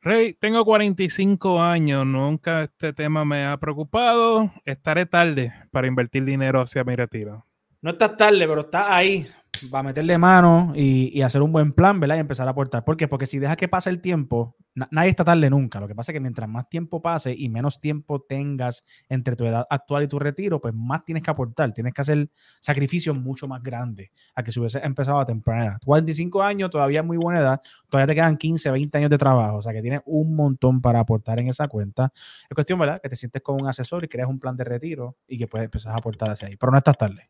[0.00, 4.52] Rey, tengo 45 años, nunca este tema me ha preocupado.
[4.64, 7.46] Estaré tarde para invertir dinero hacia mi retiro.
[7.80, 9.26] No estás tarde, pero estás ahí
[9.72, 12.16] va a meterle mano y, hacer un buen plan, ¿verdad?
[12.16, 12.84] Y empezar a aportar.
[12.84, 13.08] ¿Por qué?
[13.08, 14.56] Porque si dejas que pase el tiempo,
[14.90, 15.80] nadie está tarde nunca.
[15.80, 19.44] Lo que pasa es que mientras más tiempo pase y menos tiempo tengas entre tu
[19.44, 21.72] edad actual y tu retiro, pues más tienes que aportar.
[21.72, 22.30] Tienes que hacer
[22.60, 25.78] sacrificios mucho más grandes a que si hubiese empezado a temprana edad.
[25.84, 27.60] 45 años, todavía es muy buena edad.
[27.88, 29.58] Todavía te quedan 15, 20 años de trabajo.
[29.58, 32.12] O sea que tienes un montón para aportar en esa cuenta.
[32.48, 33.00] Es cuestión, ¿verdad?
[33.00, 35.66] Que te sientes con un asesor y creas un plan de retiro y que puedes
[35.66, 36.56] empezar a aportar hacia ahí.
[36.56, 37.28] Pero no estás tarde.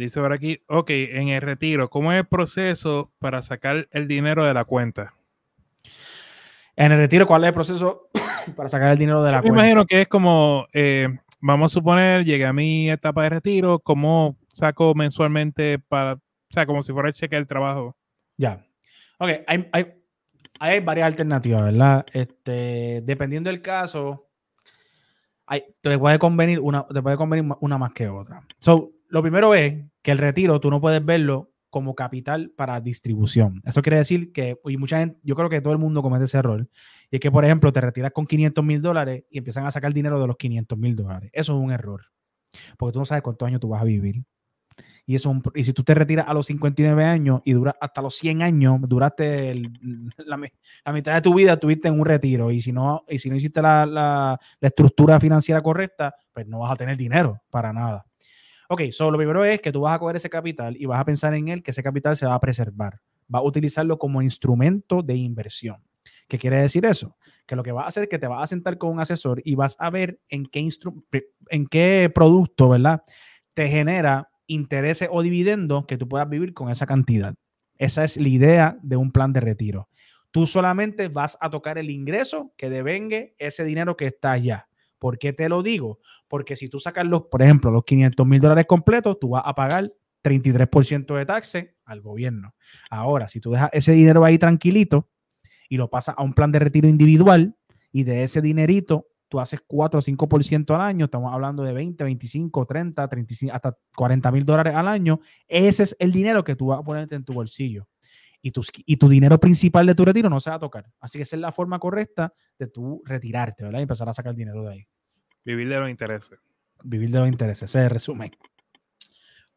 [0.00, 4.46] Dice por aquí, ok, en el retiro, ¿cómo es el proceso para sacar el dinero
[4.46, 5.12] de la cuenta?
[6.74, 8.08] En el retiro, ¿cuál es el proceso
[8.56, 9.52] para sacar el dinero de la cuenta?
[9.52, 13.78] Me imagino que es como, eh, vamos a suponer, llegué a mi etapa de retiro,
[13.78, 17.94] ¿cómo saco mensualmente para, o sea, como si fuera el cheque del trabajo?
[18.38, 18.64] Ya.
[19.18, 19.86] Ok, hay, hay,
[20.60, 22.06] hay varias alternativas, ¿verdad?
[22.10, 24.30] Este, dependiendo del caso,
[25.44, 28.46] hay, te puede convenir una, te puede convenir una más que otra.
[28.60, 33.60] So, lo primero es que el retiro tú no puedes verlo como capital para distribución.
[33.64, 36.38] Eso quiere decir que, y mucha gente, yo creo que todo el mundo comete ese
[36.38, 36.68] error,
[37.10, 39.94] y es que, por ejemplo, te retiras con 500 mil dólares y empiezan a sacar
[39.94, 41.30] dinero de los 500 mil dólares.
[41.32, 42.02] Eso es un error,
[42.76, 44.24] porque tú no sabes cuántos años tú vas a vivir.
[45.06, 48.14] Y, eso y si tú te retiras a los 59 años y duras hasta los
[48.16, 49.60] 100 años, duraste
[50.18, 50.36] la,
[50.92, 52.50] mitad de tu vida, tuviste en un retiro.
[52.50, 56.72] Y si no, y si no hiciste la, la estructura financiera correcta, pues no vas
[56.72, 58.06] a tener dinero para nada.
[58.72, 61.04] Ok, solo lo primero es que tú vas a coger ese capital y vas a
[61.04, 63.00] pensar en él que ese capital se va a preservar.
[63.32, 65.82] Va a utilizarlo como instrumento de inversión.
[66.28, 67.16] ¿Qué quiere decir eso?
[67.46, 69.42] Que lo que va a hacer es que te vas a sentar con un asesor
[69.44, 70.68] y vas a ver en qué,
[71.48, 73.02] en qué producto, ¿verdad?
[73.54, 77.34] Te genera intereses o dividendos que tú puedas vivir con esa cantidad.
[77.76, 79.88] Esa es la idea de un plan de retiro.
[80.30, 84.69] Tú solamente vas a tocar el ingreso que devengue ese dinero que está allá.
[85.00, 85.98] ¿Por qué te lo digo?
[86.28, 89.54] Porque si tú sacas los, por ejemplo, los 500 mil dólares completos, tú vas a
[89.54, 89.92] pagar
[90.22, 92.54] 33% de taxes al gobierno.
[92.90, 95.08] Ahora, si tú dejas ese dinero ahí tranquilito
[95.68, 97.56] y lo pasas a un plan de retiro individual
[97.90, 102.04] y de ese dinerito tú haces 4 o 5% al año, estamos hablando de 20,
[102.04, 105.20] 25, 30, 35, hasta 40 mil dólares al año.
[105.48, 107.86] Ese es el dinero que tú vas a ponerte en tu bolsillo.
[108.42, 110.90] Y tu, y tu dinero principal de tu retiro no se va a tocar.
[111.00, 113.80] Así que esa es la forma correcta de tú retirarte, ¿verdad?
[113.80, 114.86] Y empezar a sacar dinero de ahí.
[115.44, 116.38] Vivir de los intereses.
[116.82, 118.30] Vivir de los intereses, ese es el resumen.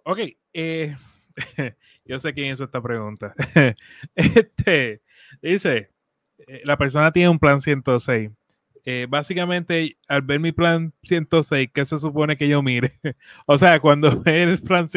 [0.03, 0.19] Ok,
[0.51, 0.95] eh,
[2.05, 3.34] yo sé quién hizo esta pregunta.
[4.15, 5.01] este,
[5.41, 5.91] dice,
[6.47, 8.31] eh, la persona tiene un plan 106.
[8.86, 12.99] Eh, básicamente, al ver mi plan 106, ¿qué se supone que yo mire?
[13.45, 14.88] o sea, cuando ve el plan,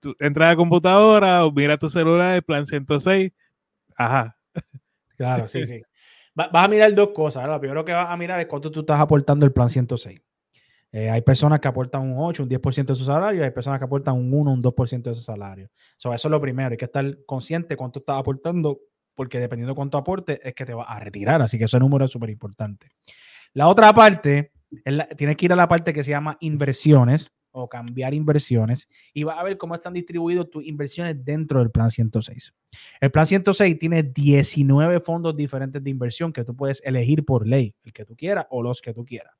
[0.00, 3.32] tú entras a la computadora o mira tu celular, el plan 106,
[3.96, 4.36] ajá.
[5.18, 5.80] Claro, sí, sí.
[6.34, 7.46] vas a mirar dos cosas.
[7.46, 10.20] Lo primero que vas a mirar es cuánto tú estás aportando el plan 106.
[10.90, 13.84] Eh, hay personas que aportan un 8, un 10% de su salario, hay personas que
[13.84, 15.70] aportan un 1, un 2% de su salario.
[15.96, 18.80] eso es lo primero, hay que estar consciente cuánto estás aportando,
[19.22, 21.40] porque dependiendo de cuánto aporte, es que te vas a retirar.
[21.42, 22.90] Así que ese número es súper importante.
[23.52, 24.50] La otra parte,
[25.16, 29.38] tienes que ir a la parte que se llama inversiones o cambiar inversiones y vas
[29.38, 32.52] a ver cómo están distribuidas tus inversiones dentro del plan 106.
[33.00, 37.76] El plan 106 tiene 19 fondos diferentes de inversión que tú puedes elegir por ley,
[37.84, 39.34] el que tú quieras o los que tú quieras.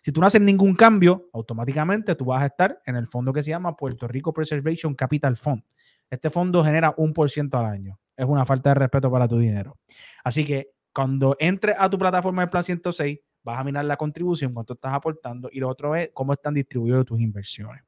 [0.00, 3.42] Si tú no haces ningún cambio, automáticamente tú vas a estar en el fondo que
[3.42, 5.62] se llama Puerto Rico Preservation Capital Fund.
[6.08, 8.00] Este fondo genera un por ciento al año.
[8.16, 9.78] Es una falta de respeto para tu dinero.
[10.24, 14.52] Así que cuando entres a tu plataforma del Plan 106, vas a mirar la contribución,
[14.52, 17.82] cuánto estás aportando y lo otro es cómo están distribuidas tus inversiones.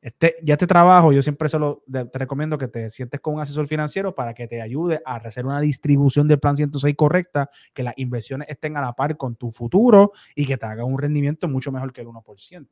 [0.00, 3.68] Este, ya este trabajo, yo siempre solo te recomiendo que te sientes con un asesor
[3.68, 7.94] financiero para que te ayude a hacer una distribución del plan 106 correcta, que las
[7.96, 11.70] inversiones estén a la par con tu futuro y que te haga un rendimiento mucho
[11.70, 12.68] mejor que el 1%,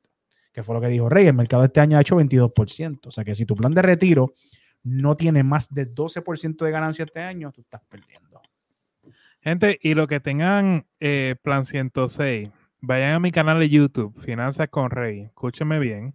[0.52, 1.28] que fue lo que dijo Rey.
[1.28, 3.06] El mercado este año ha hecho 22%.
[3.06, 4.34] O sea que si tu plan de retiro
[4.82, 8.40] no tiene más de 12% de ganancia este año, tú estás perdiendo.
[9.42, 12.50] Gente, y lo que tengan eh, plan 106,
[12.80, 15.22] vayan a mi canal de YouTube, Finanzas con Rey.
[15.22, 16.14] Escúcheme bien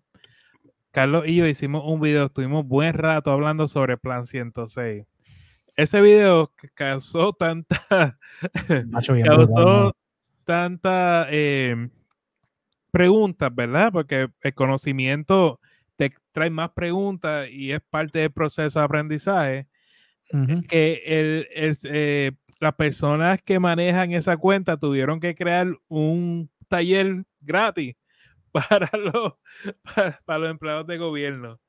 [0.95, 5.05] Carlos y yo hicimos un video, estuvimos buen rato hablando sobre Plan 106.
[5.76, 8.18] Ese video causó tanta,
[9.26, 9.93] causó
[10.45, 11.89] tanta eh,
[12.91, 13.91] preguntas, ¿verdad?
[13.91, 15.59] Porque el conocimiento
[16.36, 19.67] trae más preguntas y es parte del proceso de aprendizaje.
[20.67, 21.47] Que el,
[21.83, 27.95] eh, las personas que manejan esa cuenta tuvieron que crear un taller gratis
[28.51, 29.33] para los,
[30.25, 31.61] para, los empleados de gobierno.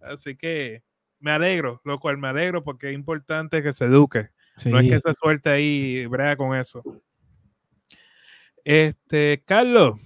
[0.00, 0.82] Así que
[1.20, 4.30] me alegro, lo cual me alegro porque es importante que se eduque.
[4.64, 6.82] No es que se suelte ahí brega con eso.
[8.64, 10.00] Este, Carlos,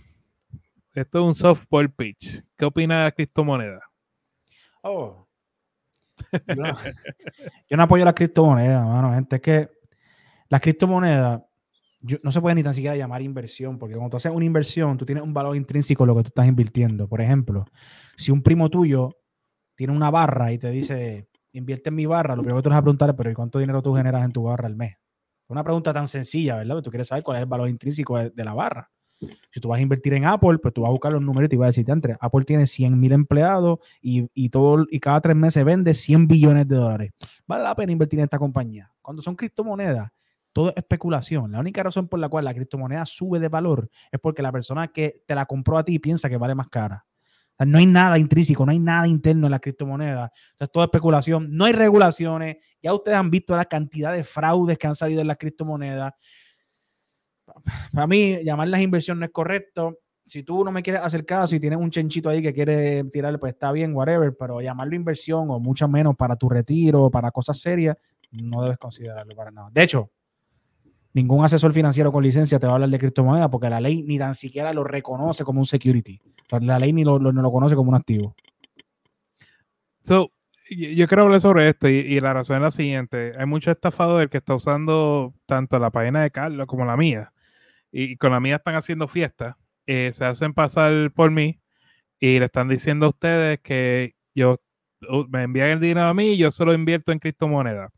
[0.92, 2.42] esto es un softball pitch.
[2.58, 3.91] ¿Qué opina de la criptomoneda?
[4.82, 5.26] Oh.
[6.46, 6.64] Yo no,
[7.70, 9.12] yo no apoyo la criptomoneda, mano.
[9.12, 9.70] Gente, es que
[10.48, 11.46] la criptomoneda
[12.22, 15.06] no se puede ni tan siquiera llamar inversión, porque cuando tú haces una inversión, tú
[15.06, 17.08] tienes un valor intrínseco en lo que tú estás invirtiendo.
[17.08, 17.64] Por ejemplo,
[18.16, 19.18] si un primo tuyo
[19.76, 22.78] tiene una barra y te dice, invierte en mi barra, lo primero que tú vas
[22.78, 24.96] a preguntar es, pero ¿y cuánto dinero tú generas en tu barra al mes?
[25.48, 26.82] Una pregunta tan sencilla, ¿verdad?
[26.82, 28.90] Tú quieres saber cuál es el valor intrínseco de, la barra.
[29.50, 31.50] Si tú vas a invertir en Apple, pues tú vas a buscar los números y
[31.50, 35.20] te vas a decir, entre Apple tiene 100 mil empleados y, y, todo, y cada
[35.20, 37.12] tres meses vende 100 billones de dólares.
[37.46, 38.90] Vale la pena invertir en esta compañía.
[39.00, 40.10] Cuando son criptomonedas,
[40.52, 41.52] todo es especulación.
[41.52, 44.88] La única razón por la cual la criptomoneda sube de valor es porque la persona
[44.88, 47.06] que te la compró a ti piensa que vale más cara.
[47.58, 50.32] no hay nada intrínseco, no hay nada interno en la criptomoneda.
[50.58, 51.56] es todo especulación.
[51.56, 52.56] No hay regulaciones.
[52.82, 56.12] Ya ustedes han visto la cantidad de fraudes que han salido en las criptomonedas.
[57.92, 59.98] Para mí, llamarlas inversión no es correcto.
[60.24, 63.38] Si tú no me quieres hacer caso y tienes un chenchito ahí que quiere tirarle,
[63.38, 64.34] pues está bien, whatever.
[64.38, 67.96] Pero llamarlo inversión o mucho menos para tu retiro, para cosas serias,
[68.30, 69.68] no debes considerarlo para nada.
[69.72, 70.10] De hecho,
[71.12, 74.18] ningún asesor financiero con licencia te va a hablar de criptomonedas porque la ley ni
[74.18, 76.20] tan siquiera lo reconoce como un security.
[76.60, 78.34] La ley ni lo, lo conoce como un activo.
[80.02, 80.30] So,
[80.70, 83.32] yo quiero hablar sobre esto y, la razón es la siguiente.
[83.38, 87.32] Hay muchos estafadores que están usando tanto la página de Carlos como la mía.
[87.92, 89.54] Y, con la mía están haciendo fiestas.
[89.86, 91.60] Eh, se hacen pasar por mí
[92.18, 94.60] y le están diciendo a ustedes que yo
[95.28, 97.92] me envían el dinero a mí y yo solo invierto en criptomonedas.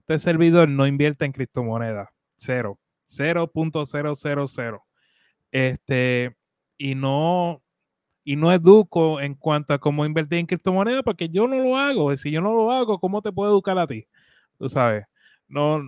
[0.00, 4.80] Este servidor no invierte en criptomonedas cero, 0.000.
[5.50, 6.36] Este,
[6.76, 7.62] y no,
[8.24, 12.16] y no educo en cuanto a cómo invertir en criptomonedas porque yo no lo hago.
[12.16, 14.06] Si yo no lo hago, ¿cómo te puedo educar a ti?
[14.58, 15.04] Tú sabes.
[15.48, 15.82] No,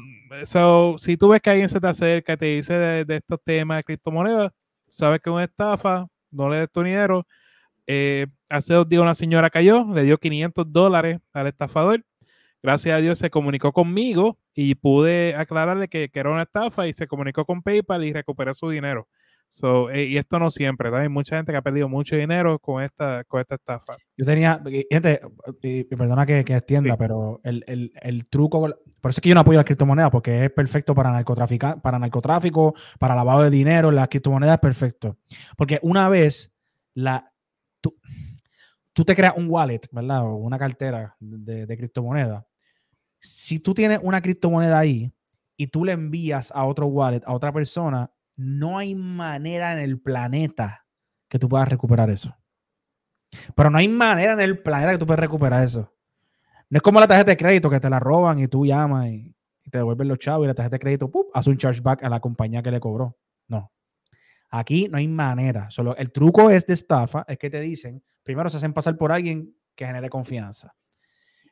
[0.46, 3.78] so, si tú ves que alguien se te acerca y te dice de, estos temas
[3.78, 4.52] de criptomonedas,
[4.88, 7.26] sabes que es una estafa, no le des tu dinero.
[7.86, 12.04] Eh, hace dos días una señora cayó, le dio 500 dólares al estafador
[12.62, 17.06] gracias a Dios se comunicó conmigo y pude aclararle que, era una estafa y se
[17.06, 19.08] comunicó con PayPal y recuperó su dinero.
[19.52, 22.84] So, eh, y esto no siempre, hay mucha gente que ha perdido mucho dinero con
[22.84, 23.96] esta, con esta estafa.
[24.16, 25.20] Yo tenía, gente,
[25.60, 29.34] y, perdona que, que extienda, pero el, el, el, truco, por eso es que yo
[29.34, 31.24] no apoyo las criptomonedas, porque es perfecto para,
[31.82, 35.18] para narcotráfico, para lavado de dinero, las criptomonedas es perfecto.
[35.56, 36.54] Porque una vez
[36.94, 37.32] la,
[37.80, 37.98] tú,
[38.92, 40.26] tú te creas un wallet, ¿verdad?
[40.26, 42.44] O una cartera de, de criptomonedas.
[43.18, 45.12] Si tú tienes una criptomoneda ahí
[45.56, 50.00] y tú le envías a otro wallet, a otra persona, no hay manera en el
[50.00, 50.86] planeta
[51.28, 52.34] que tú puedas recuperar eso.
[53.54, 55.94] Pero no hay manera en el planeta que tú puedas recuperar eso.
[56.70, 59.36] No es como la tarjeta de crédito que te la roban y tú llamas y,
[59.70, 62.60] te devuelven los chavos y la tarjeta de crédito hace un chargeback a la compañía
[62.62, 63.18] que le cobró.
[63.46, 63.70] No.
[64.48, 65.70] Aquí no hay manera.
[65.70, 69.12] Solo el truco es de estafa, es que te dicen, primero se hacen pasar por
[69.12, 70.74] alguien que genere confianza.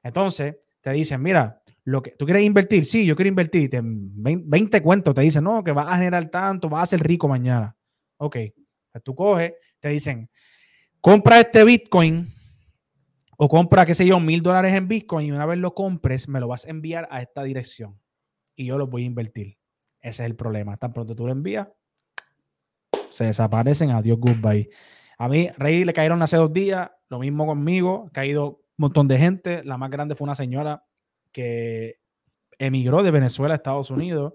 [0.02, 5.14] Entonces, te dicen, mira, lo que tú quieres invertir, sí, yo quiero invertir, 20 cuentos
[5.14, 7.76] te dicen, no, que vas a generar tanto, vas a ser rico mañana.
[8.18, 8.36] Ok,
[8.92, 10.30] pues tú coges, te dicen,
[11.00, 12.26] compra este Bitcoin
[13.38, 16.40] o compra, qué sé yo, mil dólares en Bitcoin y una vez lo compres, me
[16.40, 18.00] lo vas a enviar a esta dirección
[18.54, 19.56] y yo lo voy a invertir.
[20.00, 20.76] Ese es el problema.
[20.76, 21.68] Tan pronto tú lo envías,
[23.08, 23.90] se desaparecen.
[23.90, 24.68] Adiós, goodbye.
[25.16, 29.64] A mí, Rey le cayeron hace dos días, lo mismo conmigo, caído montón de gente.
[29.64, 30.84] La más grande fue una señora
[31.32, 32.00] que
[32.58, 34.34] emigró de Venezuela a Estados Unidos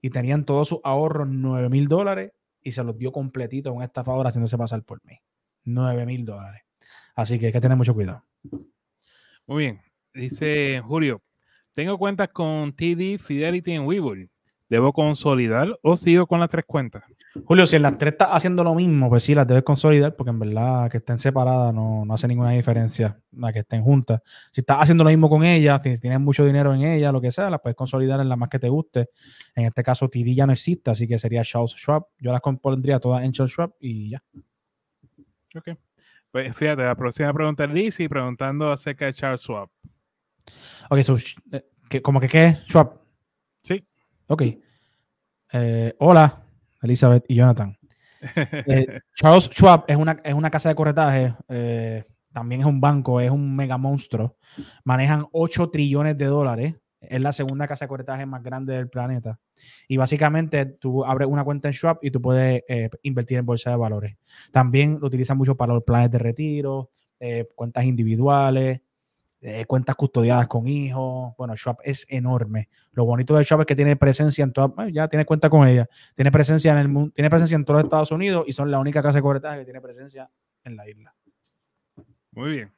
[0.00, 2.32] y tenían todos sus ahorros 9 mil dólares
[2.62, 5.18] y se los dio completito a un estafador haciéndose pasar por mí.
[5.64, 6.62] 9 mil dólares.
[7.14, 8.24] Así que hay que tener mucho cuidado.
[9.46, 9.80] Muy bien.
[10.14, 11.22] Dice Julio,
[11.72, 14.30] tengo cuentas con TD, Fidelity en Webull.
[14.68, 17.04] ¿Debo consolidar o sigo con las tres cuentas?
[17.44, 20.30] Julio, si en las tres estás haciendo lo mismo, pues sí, las debes consolidar, porque
[20.30, 24.20] en verdad que estén separadas no, hace ninguna diferencia a que estén juntas.
[24.52, 27.32] Si estás haciendo lo mismo con ellas, si tienes mucho dinero en ellas, lo que
[27.32, 29.10] sea, las puedes consolidar en la más que te guste.
[29.54, 32.06] En este caso, TD ya no existe, así que sería Charles Schwab.
[32.18, 34.22] Yo las pondría todas en Charles Schwab y ya.
[35.54, 35.70] Ok.
[36.30, 39.68] Pues fíjate, la próxima pregunta es Lizzie preguntando acerca de Charles Schwab.
[40.90, 41.16] Ok, so,
[41.52, 42.58] eh, ¿como que qué?
[42.66, 43.00] Schwab.
[43.62, 43.84] Sí.
[44.26, 44.42] Ok.
[45.52, 46.44] Eh, hola,
[46.82, 47.76] Elizabeth y Jonathan.
[48.66, 52.02] Eh, Charles Schwab es una, es una casa de corretaje, eh,
[52.32, 54.36] también es un banco, es un mega monstruo.
[54.82, 56.74] Manejan 8 trillones de dólares.
[57.00, 59.38] Es la segunda casa de corretaje más grande del planeta.
[59.86, 62.64] Y básicamente tú abres una cuenta en Schwab y tú puedes
[63.02, 64.16] invertir en bolsa de valores.
[64.50, 66.90] También lo utilizan mucho para los planes de retiro,
[67.54, 68.80] cuentas individuales,
[69.40, 71.34] eh, cuentas custodiadas con hijos.
[71.36, 72.68] Bueno, Schwab es enorme.
[72.92, 75.88] Lo bonito de Schwab es que tiene presencia en toda, ya tiene cuenta con ella,
[76.14, 78.78] tiene presencia en el mundo, tiene presencia en todos los Estados Unidos y son la
[78.78, 80.28] única casa de corretaje que tiene presencia
[80.64, 81.14] en la isla.
[82.32, 82.72] Muy bien.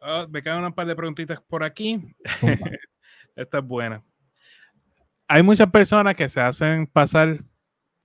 [0.00, 2.14] Ah, me quedan un par de preguntitas por aquí.
[3.36, 4.02] Esta es buena.
[5.28, 7.42] Hay muchas personas que se hacen pasar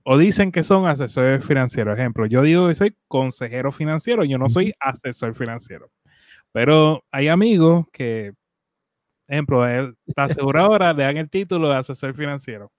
[0.04, 1.98] o dicen que son asesores financieros.
[1.98, 5.90] Ejemplo, yo digo que soy consejero financiero, yo no soy asesor financiero.
[6.58, 8.32] Pero hay amigos que,
[9.28, 12.72] ejemplo, la aseguradora le dan el título de asesor financiero.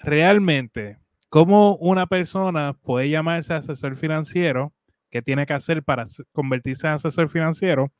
[0.00, 0.96] Realmente,
[1.28, 4.72] ¿cómo una persona puede llamarse asesor financiero?
[5.10, 7.92] ¿Qué tiene que hacer para convertirse en asesor financiero?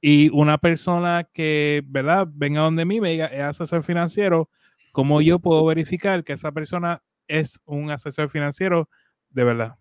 [0.00, 2.26] Y una persona que, ¿verdad?
[2.28, 4.50] Venga donde mí, me diga, es asesor financiero,
[4.90, 8.88] ¿cómo yo puedo verificar que esa persona es un asesor financiero
[9.30, 9.76] de verdad?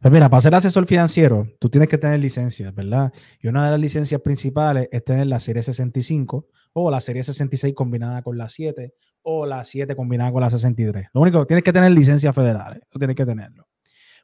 [0.00, 3.12] Pues mira, para ser asesor financiero, tú tienes que tener licencias, ¿verdad?
[3.40, 7.74] Y una de las licencias principales es tener la serie 65 o la serie 66
[7.74, 11.08] combinada con la 7 o la 7 combinada con la 63.
[11.12, 13.66] Lo único, tienes que tener licencias federales, tú tienes que tenerlo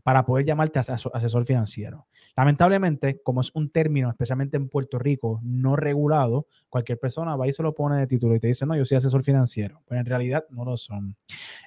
[0.03, 2.09] para poder llamarte asesor financiero.
[2.37, 7.53] Lamentablemente, como es un término, especialmente en Puerto Rico, no regulado, cualquier persona va y
[7.53, 9.83] se lo pone de título y te dice, no, yo soy asesor financiero.
[9.87, 11.17] Pero en realidad no lo son.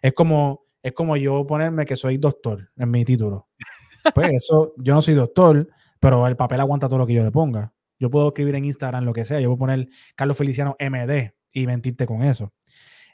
[0.02, 3.50] Es como es como yo ponerme que soy doctor en mi título.
[4.14, 5.68] Pues eso, yo no soy doctor,
[6.00, 7.74] pero el papel aguanta todo lo que yo le ponga.
[7.98, 11.66] Yo puedo escribir en Instagram lo que sea, yo puedo poner Carlos Feliciano MD y
[11.66, 12.54] mentirte con eso.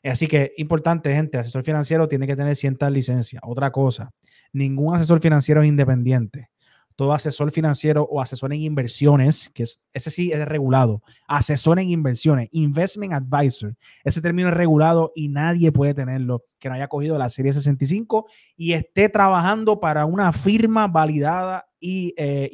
[0.04, 3.42] Así que importante, gente, asesor financiero tiene que tener ciertas licencias.
[3.46, 4.12] Otra cosa,
[4.52, 6.50] ningún asesor financiero es independiente
[6.96, 11.90] todo asesor financiero o asesor en inversiones, que es, ese sí es regulado, asesor en
[11.90, 17.18] inversiones, investment advisor, ese término es regulado y nadie puede tenerlo que no haya cogido
[17.18, 22.50] la serie 65 y esté trabajando para una firma validada y, eh,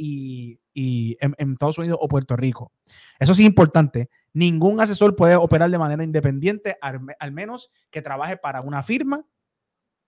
[0.73, 2.71] en, Estados Unidos o Puerto Rico.
[3.19, 4.09] Eso sí es importante.
[4.33, 9.25] Ningún asesor puede operar de manera independiente, al menos que trabaje para una firma,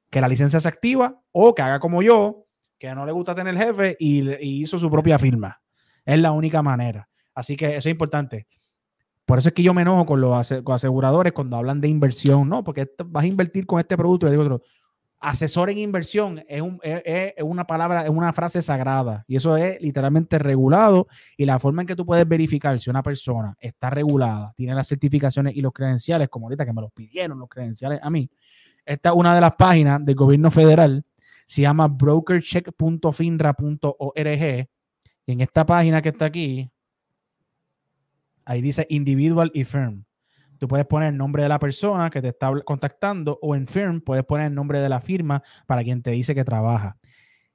[0.10, 2.48] que la licencia se activa o que haga como yo,
[2.80, 5.62] que no le gusta tener jefe y, hizo su propia firma.
[6.06, 7.08] Es la única manera.
[7.36, 8.48] Así que eso es importante.
[9.26, 12.64] Por eso es que yo me enojo con los aseguradores cuando hablan de inversión, ¿no?
[12.64, 14.62] Porque vas a invertir con este producto y digo otro,
[15.20, 20.40] asesor en inversión es, es una palabra, es una frase sagrada y eso es literalmente
[20.40, 21.08] regulado
[21.38, 24.88] y la forma en que tú puedes verificar si una persona está regulada, tiene las
[24.88, 28.30] certificaciones y los credenciales, como ahorita que me los pidieron los credenciales a mí.
[28.86, 31.04] Esta es una de las páginas del gobierno federal,
[31.50, 34.70] se llama brokercheck.finra.org
[35.26, 36.70] en esta página que está aquí,
[38.46, 40.06] ahí dice individual y firm.
[40.60, 44.00] Tú puedes poner el nombre de la persona que te está contactando o en firm
[44.00, 46.98] puedes poner el nombre de la firma para quien te dice que trabaja.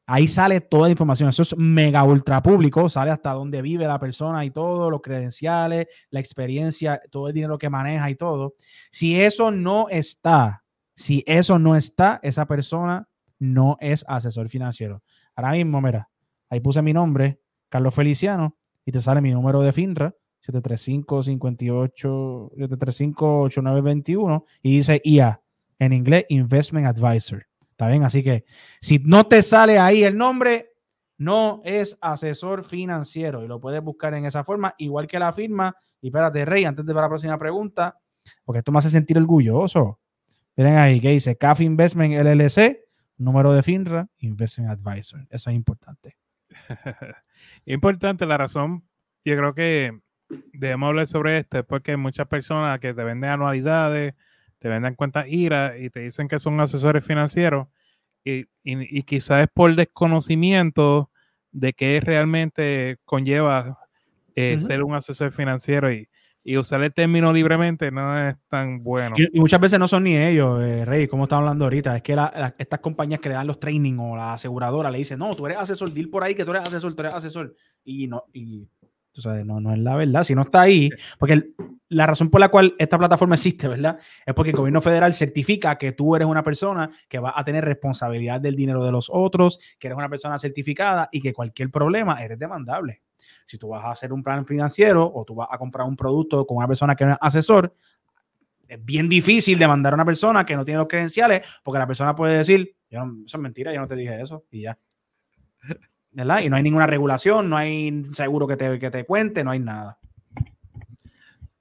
[0.06, 1.28] Ahí sale toda la información.
[1.28, 2.88] Eso es mega ultra público.
[2.88, 7.58] Sale hasta dónde vive la persona y todo, los credenciales, la experiencia, todo el dinero
[7.58, 8.54] que maneja y todo.
[8.90, 10.64] Si eso no está,
[10.96, 13.08] si eso no está, esa persona
[13.38, 15.02] no es asesor financiero.
[15.34, 16.08] Ahora mismo, mira,
[16.48, 20.14] ahí puse mi nombre, Carlos Feliciano, y te sale mi número de FINRA,
[20.46, 25.40] 735-58, 735-8921, y dice IA,
[25.78, 27.46] en inglés, Investment Advisor.
[27.70, 28.04] ¿Está bien?
[28.04, 28.44] Así que
[28.80, 30.74] si no te sale ahí el nombre,
[31.18, 35.74] no es asesor financiero y lo puedes buscar en esa forma, igual que la firma.
[36.00, 37.98] Y espérate, Rey, antes de para la próxima pregunta,
[38.44, 39.98] porque esto me hace sentir orgulloso.
[40.56, 42.83] Miren ahí que dice CAF Investment LLC,
[43.16, 45.26] número de FINRA, Investment Advisor.
[45.30, 46.16] Eso es importante.
[47.66, 48.84] Importante la razón,
[49.24, 49.98] yo creo que
[50.52, 54.14] debemos hablar sobre esto, es porque hay muchas personas que te venden anualidades,
[54.58, 57.68] te venden cuentas IRA y te dicen que son asesores financieros
[58.24, 61.10] y, y- y quizás es por desconocimiento
[61.52, 63.78] de qué realmente conlleva
[64.34, 66.08] eh, ser un asesor financiero y,
[66.46, 69.16] y usar el término libremente no es tan bueno.
[69.18, 71.96] Y, y muchas veces no son ni ellos, eh, Rey, como estamos hablando ahorita.
[71.96, 74.98] Es que la- la- estas compañías que le dan los training o la aseguradora le
[74.98, 77.54] dicen, no, tú eres asesor, dil por ahí que tú eres asesor, tú eres asesor.
[77.82, 78.68] Y no, y
[79.12, 80.22] tú sabes, no, no es la verdad.
[80.24, 81.54] Si no está ahí, porque el-
[81.88, 83.98] la razón por la cual esta plataforma existe, ¿verdad?
[84.26, 87.64] Es porque el gobierno federal certifica que tú eres una persona que va a tener
[87.64, 92.22] responsabilidad del dinero de los otros, que eres una persona certificada y que cualquier problema
[92.24, 93.02] eres demandable.
[93.46, 96.46] Si tú vas a hacer un plan financiero o tú vas a comprar un producto
[96.46, 97.74] con una persona que no es asesor,
[98.66, 102.14] es bien difícil demandar a una persona que no tiene los credenciales porque la persona
[102.14, 104.78] puede decir, yo no- eso es mentira, yo no te dije eso y ya.
[106.12, 106.40] ¿Verdad?
[106.42, 109.58] Y no hay ninguna regulación, no hay seguro que te, que te cuente, no hay
[109.58, 109.98] nada.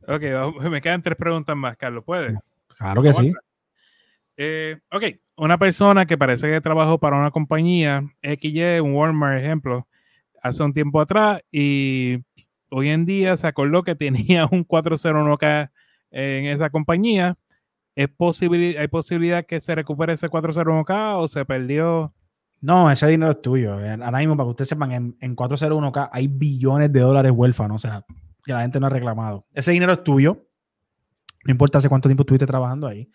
[0.07, 0.22] Ok,
[0.70, 2.38] me quedan tres preguntas más, Carlos, ¿puedes?
[2.78, 3.34] Claro que sí.
[4.36, 5.03] Eh, ok,
[5.38, 9.88] una persona que parece que trabajó para una compañía XY, un Walmart, ejemplo,
[10.44, 12.18] hace un tiempo atrás y
[12.70, 15.72] hoy en día se acordó que tenía un 401k
[16.12, 17.36] en esa compañía.
[17.96, 22.14] ¿Es posibil- ¿Hay posibilidad que se recupere ese 401k o se perdió?
[22.62, 23.80] No, ese dinero es tuyo.
[23.80, 27.88] Eh, Ahora para que ustedes sepan, en, en 401k hay billones de dólares huérfanos, o
[27.88, 28.06] sea,
[28.46, 29.46] que la gente no ha reclamado.
[29.54, 30.48] Ese dinero es tuyo.
[31.46, 33.10] No importa hace cuánto tiempo estuviste trabajando ahí.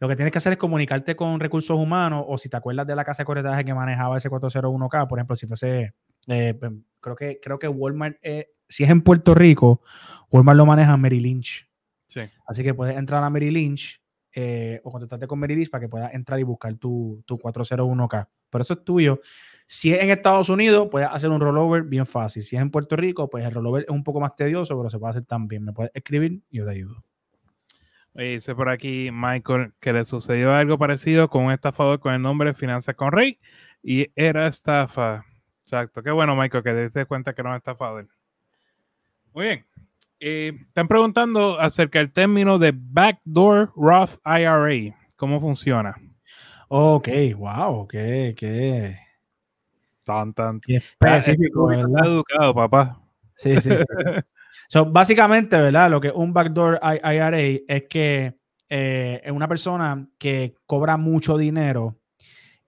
[0.00, 2.94] Lo que tienes que hacer es comunicarte con recursos humanos o si te acuerdas de
[2.96, 5.92] la casa de corretaje que manejaba ese 401k, por ejemplo, si fuese,
[6.26, 9.82] eh, pues, creo, que, creo que Walmart, eh, si es en Puerto Rico,
[10.30, 11.68] Walmart lo maneja Mary Lynch.
[12.06, 12.20] Sí.
[12.46, 14.00] Así que puedes entrar a Mary Lynch
[14.34, 18.28] eh, o contactarte con Mary Lynch para que puedas entrar y buscar tu, tu 401k.
[18.50, 19.20] Pero eso es tuyo.
[19.66, 22.42] Si es en Estados Unidos, puedes hacer un rollover bien fácil.
[22.42, 24.98] Si es en Puerto Rico, pues el rollover es un poco más tedioso, pero se
[24.98, 25.64] puede hacer también.
[25.64, 27.04] Me puedes escribir y yo te ayudo.
[28.14, 32.22] Oye, Dice por aquí Michael que le sucedió algo parecido con un estafador con el
[32.22, 33.38] nombre Finanzas con Rey
[33.82, 35.24] y era estafa.
[35.68, 36.02] Exacto.
[36.02, 38.08] Qué bueno, Michael, que te diste cuenta que no es estafador.
[39.34, 39.66] Muy bien.
[40.18, 44.96] Eh, están preguntando acerca del término de Backdoor Roth IRA.
[45.16, 45.94] ¿Cómo funciona?
[46.68, 48.98] Ok, wow, qué, qué,
[50.04, 50.58] Tan, tan.
[50.60, 51.96] qué Ah, específico, es ¿verdad?
[51.96, 53.02] está educado, papá.
[53.34, 53.84] Sí, sí, sí.
[54.70, 55.90] So, básicamente, ¿verdad?
[55.90, 58.38] Lo que un backdoor IRA es que
[58.70, 61.96] eh, es una persona que cobra mucho dinero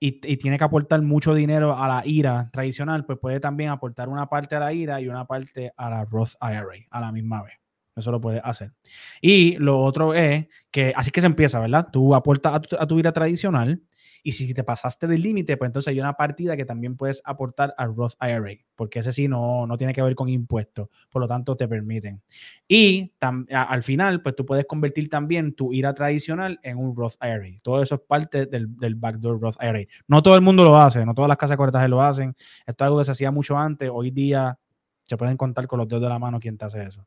[0.01, 4.29] y, tiene que aportar mucho dinero a la IRA tradicional, pues puede también aportar una
[4.29, 7.53] parte a la IRA y una parte a la Roth IRA a la misma vez.
[7.95, 8.73] Eso lo puede hacer.
[9.21, 11.89] Y lo otro es que así que se empieza, ¿verdad?
[11.93, 13.83] Tú aportas a tu, a tu IRA tradicional
[14.23, 17.75] y si te pasaste del límite, pues entonces hay una partida que también puedes aportar
[17.77, 21.29] al Roth IRA, porque ese sí no, no tiene que ver con impuestos, por lo
[21.29, 22.23] tanto te permiten.
[22.69, 26.95] Y tam- a- al final, pues tú puedes convertir también tu IRA tradicional en un
[26.97, 27.59] Roth IRA.
[27.63, 29.85] Todo eso es parte del, del backdoor Roth IRA.
[30.07, 32.35] No todo el mundo lo hace, no todas las casas de lo hacen.
[32.67, 33.91] Esto es algo que se hacía mucho antes.
[33.93, 34.59] Hoy día
[35.05, 37.07] se pueden contar con los dedos de la mano quién te hace eso.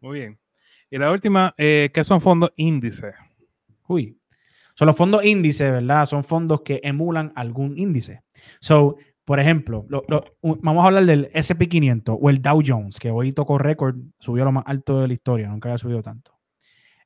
[0.00, 0.38] Muy bien.
[0.90, 3.14] Y la última, eh, ¿qué son fondos índices?
[3.86, 4.17] Uy.
[4.78, 6.06] Son los fondos índices, ¿verdad?
[6.06, 8.22] Son fondos que emulan algún índice.
[8.60, 9.84] So, por ejemplo,
[10.40, 14.52] vamos a hablar del SP500 o el Dow Jones, que hoy tocó récord, subió lo
[14.52, 16.38] más alto de la historia, nunca había subido tanto.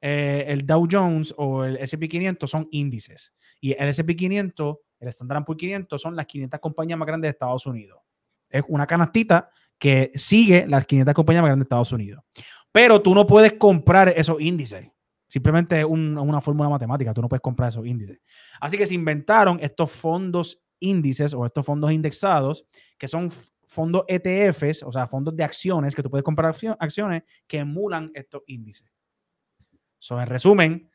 [0.03, 3.33] Eh, el Dow Jones o el SP500 son índices.
[3.59, 7.65] Y el SP500, el Standard Poor's 500 son las 500 compañías más grandes de Estados
[7.65, 8.01] Unidos.
[8.51, 9.49] Es una canastita
[9.79, 12.23] que sigue las 500 compañías más grandes de Estados Unidos.
[12.71, 14.91] Pero tú no puedes comprar esos índices.
[15.33, 17.15] Simplemente es una fórmula matemática.
[17.15, 18.21] Tú no puedes comprar esos índices.
[18.61, 22.67] Así que se inventaron estos fondos índices o estos fondos indexados
[22.99, 23.31] que son
[23.67, 28.43] fondos ETFs, o sea, fondos de acciones que tú puedes comprar acciones que emulan estos
[28.47, 28.93] índices.
[29.99, 30.91] So, en resumen,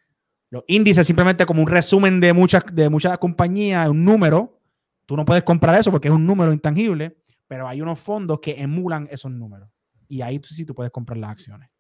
[0.52, 4.62] los índices simplemente como un resumen de muchas, de muchas compañías, un número.
[5.08, 7.18] Tú no puedes comprar eso porque es un número intangible,
[7.48, 9.68] pero hay unos fondos que emulan esos números.
[10.08, 11.72] Y ahí sí tú puedes comprar las acciones.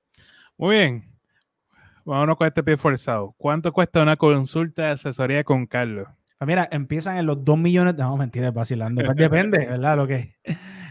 [0.57, 1.16] Muy bien.
[2.07, 3.35] Vámonos con este pie forzado.
[3.37, 6.07] ¿Cuánto cuesta una consulta de asesoría con Carlos?
[6.37, 7.95] Pues mira, empiezan en los 2 millones.
[7.97, 9.03] No, mentira, vacilando.
[9.03, 9.97] Pues depende, ¿verdad?
[9.97, 10.35] Lo que,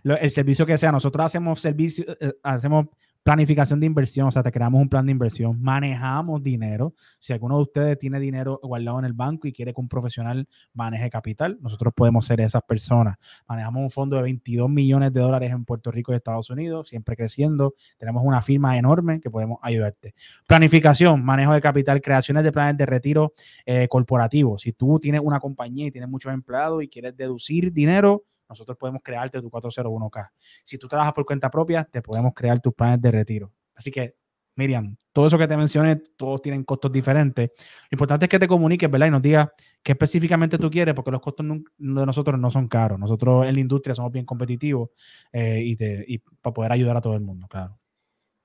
[0.05, 0.93] el servicio que sea.
[0.93, 2.89] Nosotros hacemos servicio, eh, hacemos
[3.27, 6.95] Planificación de inversión, o sea, te creamos un plan de inversión, manejamos dinero.
[7.19, 10.49] Si alguno de ustedes tiene dinero guardado en el banco y quiere que un profesional
[10.73, 13.17] maneje capital, nosotros podemos ser esas personas.
[13.49, 17.17] Manejamos un fondo de 22 millones de dólares en Puerto Rico y Estados Unidos, siempre
[17.17, 17.75] creciendo.
[17.99, 20.15] Tenemos una firma enorme que podemos ayudarte.
[20.47, 24.63] Planificación, manejo de capital, creaciones de planes de retiro eh, corporativos.
[24.63, 29.03] Si tú tienes una compañía y tienes muchos empleados y quieres deducir dinero, nosotros podemos
[29.03, 30.31] crearte tu 401k.
[30.65, 33.53] Si tú trabajas por cuenta propia, te podemos crear tus planes de retiro.
[33.75, 34.17] Así que,
[34.55, 37.51] Miriam, todo eso que te mencioné, todos tienen costos diferentes.
[37.57, 39.07] Lo importante es que te comuniques, ¿verdad?
[39.07, 39.49] Y nos digas
[39.83, 42.99] qué específicamente tú quieres, porque los costos de nosotros no son caros.
[42.99, 44.91] Nosotros en la industria somos bien competitivos
[45.33, 47.79] eh, y, para poder ayudar a todo el mundo, claro.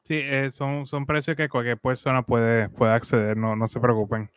[0.03, 4.31] Sí, eh, son, son precios que cualquier persona puede, puede acceder, no, no se preocupen.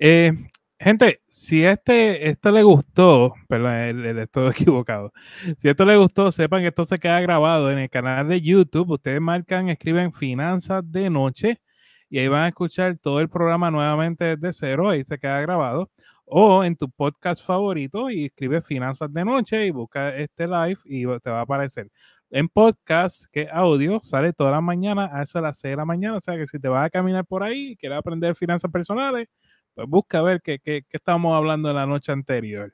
[0.00, 0.32] Eh,
[0.78, 5.12] gente, si este, esto le gustó, perdón, el, estoy equivocado.
[5.56, 8.90] Si esto le gustó, sepan que esto se queda grabado en el canal de YouTube.
[8.90, 11.60] Ustedes marcan, escriben Finanzas de Noche
[12.08, 14.90] y ahí van a escuchar todo el programa nuevamente desde cero.
[14.90, 15.90] Ahí se queda grabado.
[16.28, 21.04] O en tu podcast favorito y escribe Finanzas de Noche y busca este live y
[21.20, 21.88] te va a aparecer.
[22.30, 25.84] En podcast, que audio, sale toda la mañana a eso a las 6 de la
[25.84, 26.16] mañana.
[26.16, 29.28] O sea que si te vas a caminar por ahí y quieres aprender finanzas personales,
[29.76, 32.72] pues busca ver qué, qué, qué estábamos hablando la noche anterior.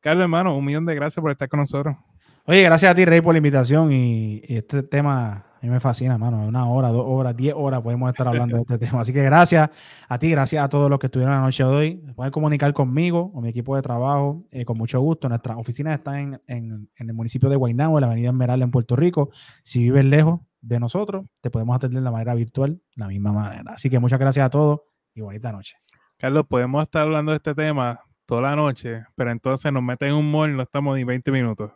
[0.00, 1.96] Carlos, hermano, un millón de gracias por estar con nosotros.
[2.44, 3.90] Oye, gracias a ti, Rey, por la invitación.
[3.90, 6.46] Y, este tema a mí me fascina, hermano.
[6.46, 9.00] Una hora, dos horas, diez horas podemos estar hablando de este tema.
[9.00, 9.70] Así que gracias
[10.06, 11.94] a ti, gracias a todos los que estuvieron la noche de hoy.
[12.14, 15.26] Pueden comunicar conmigo o mi equipo de trabajo eh, con mucho gusto.
[15.30, 18.70] Nuestras oficinas están en, en, en, el municipio de Guaynabo, en la avenida Esmeralda, en
[18.70, 19.30] Puerto Rico.
[19.62, 23.32] Si vives lejos de nosotros, te podemos atender de la manera virtual, de la misma
[23.32, 23.72] manera.
[23.72, 24.80] Así que muchas gracias a todos
[25.14, 25.76] y bonita noche.
[26.24, 30.14] Carlos, podemos estar hablando de este tema toda la noche, pero entonces nos meten en
[30.14, 31.70] un mall y no estamos ni 20 minutos.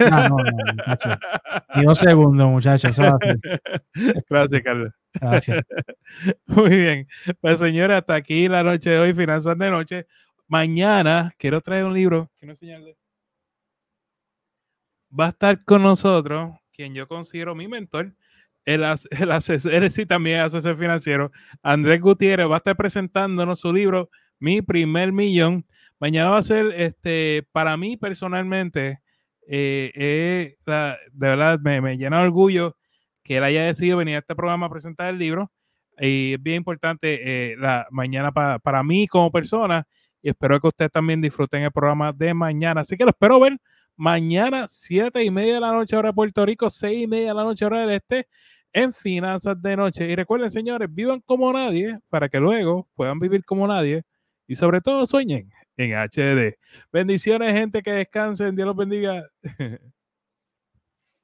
[0.00, 1.10] No, no, no, muchacho.
[1.76, 2.96] Ni dos segundos, muchachos.
[4.28, 4.92] Gracias, Carlos.
[5.12, 5.64] Gracias.
[6.46, 7.06] Muy bien.
[7.40, 10.06] Pues, señora, hasta aquí la noche de hoy, Finanzas de Noche.
[10.48, 12.32] Mañana quiero traer un libro.
[12.36, 12.98] Quiero enseñarle.
[15.08, 18.12] Va a estar con nosotros quien yo considero mi mentor,
[18.68, 24.10] el, el asesor, sí también asesor financiero, Andrés Gutiérrez va a estar presentándonos su libro
[24.38, 25.66] Mi primer millón.
[25.98, 29.00] Mañana va a ser, este, para mí personalmente,
[29.48, 32.76] eh, eh, de verdad me, llena de orgullo
[33.24, 35.50] que él haya decidido venir a este programa a presentar el libro.
[35.98, 39.86] Y es bien importante eh, la mañana para mí como persona
[40.22, 42.82] y espero que ustedes también disfruten el programa de mañana.
[42.82, 43.58] Así que lo espero ver
[43.96, 47.34] mañana, siete y media de la noche, hora de Puerto Rico, seis y media de
[47.34, 48.28] la noche, hora del este,
[48.72, 50.08] en Finanzas de Noche.
[50.08, 54.02] Y recuerden, señores, vivan como nadie para que luego puedan vivir como nadie
[54.46, 56.56] y sobre todo sueñen en HD.
[56.92, 58.56] Bendiciones, gente que descansen.
[58.56, 59.28] Dios los bendiga.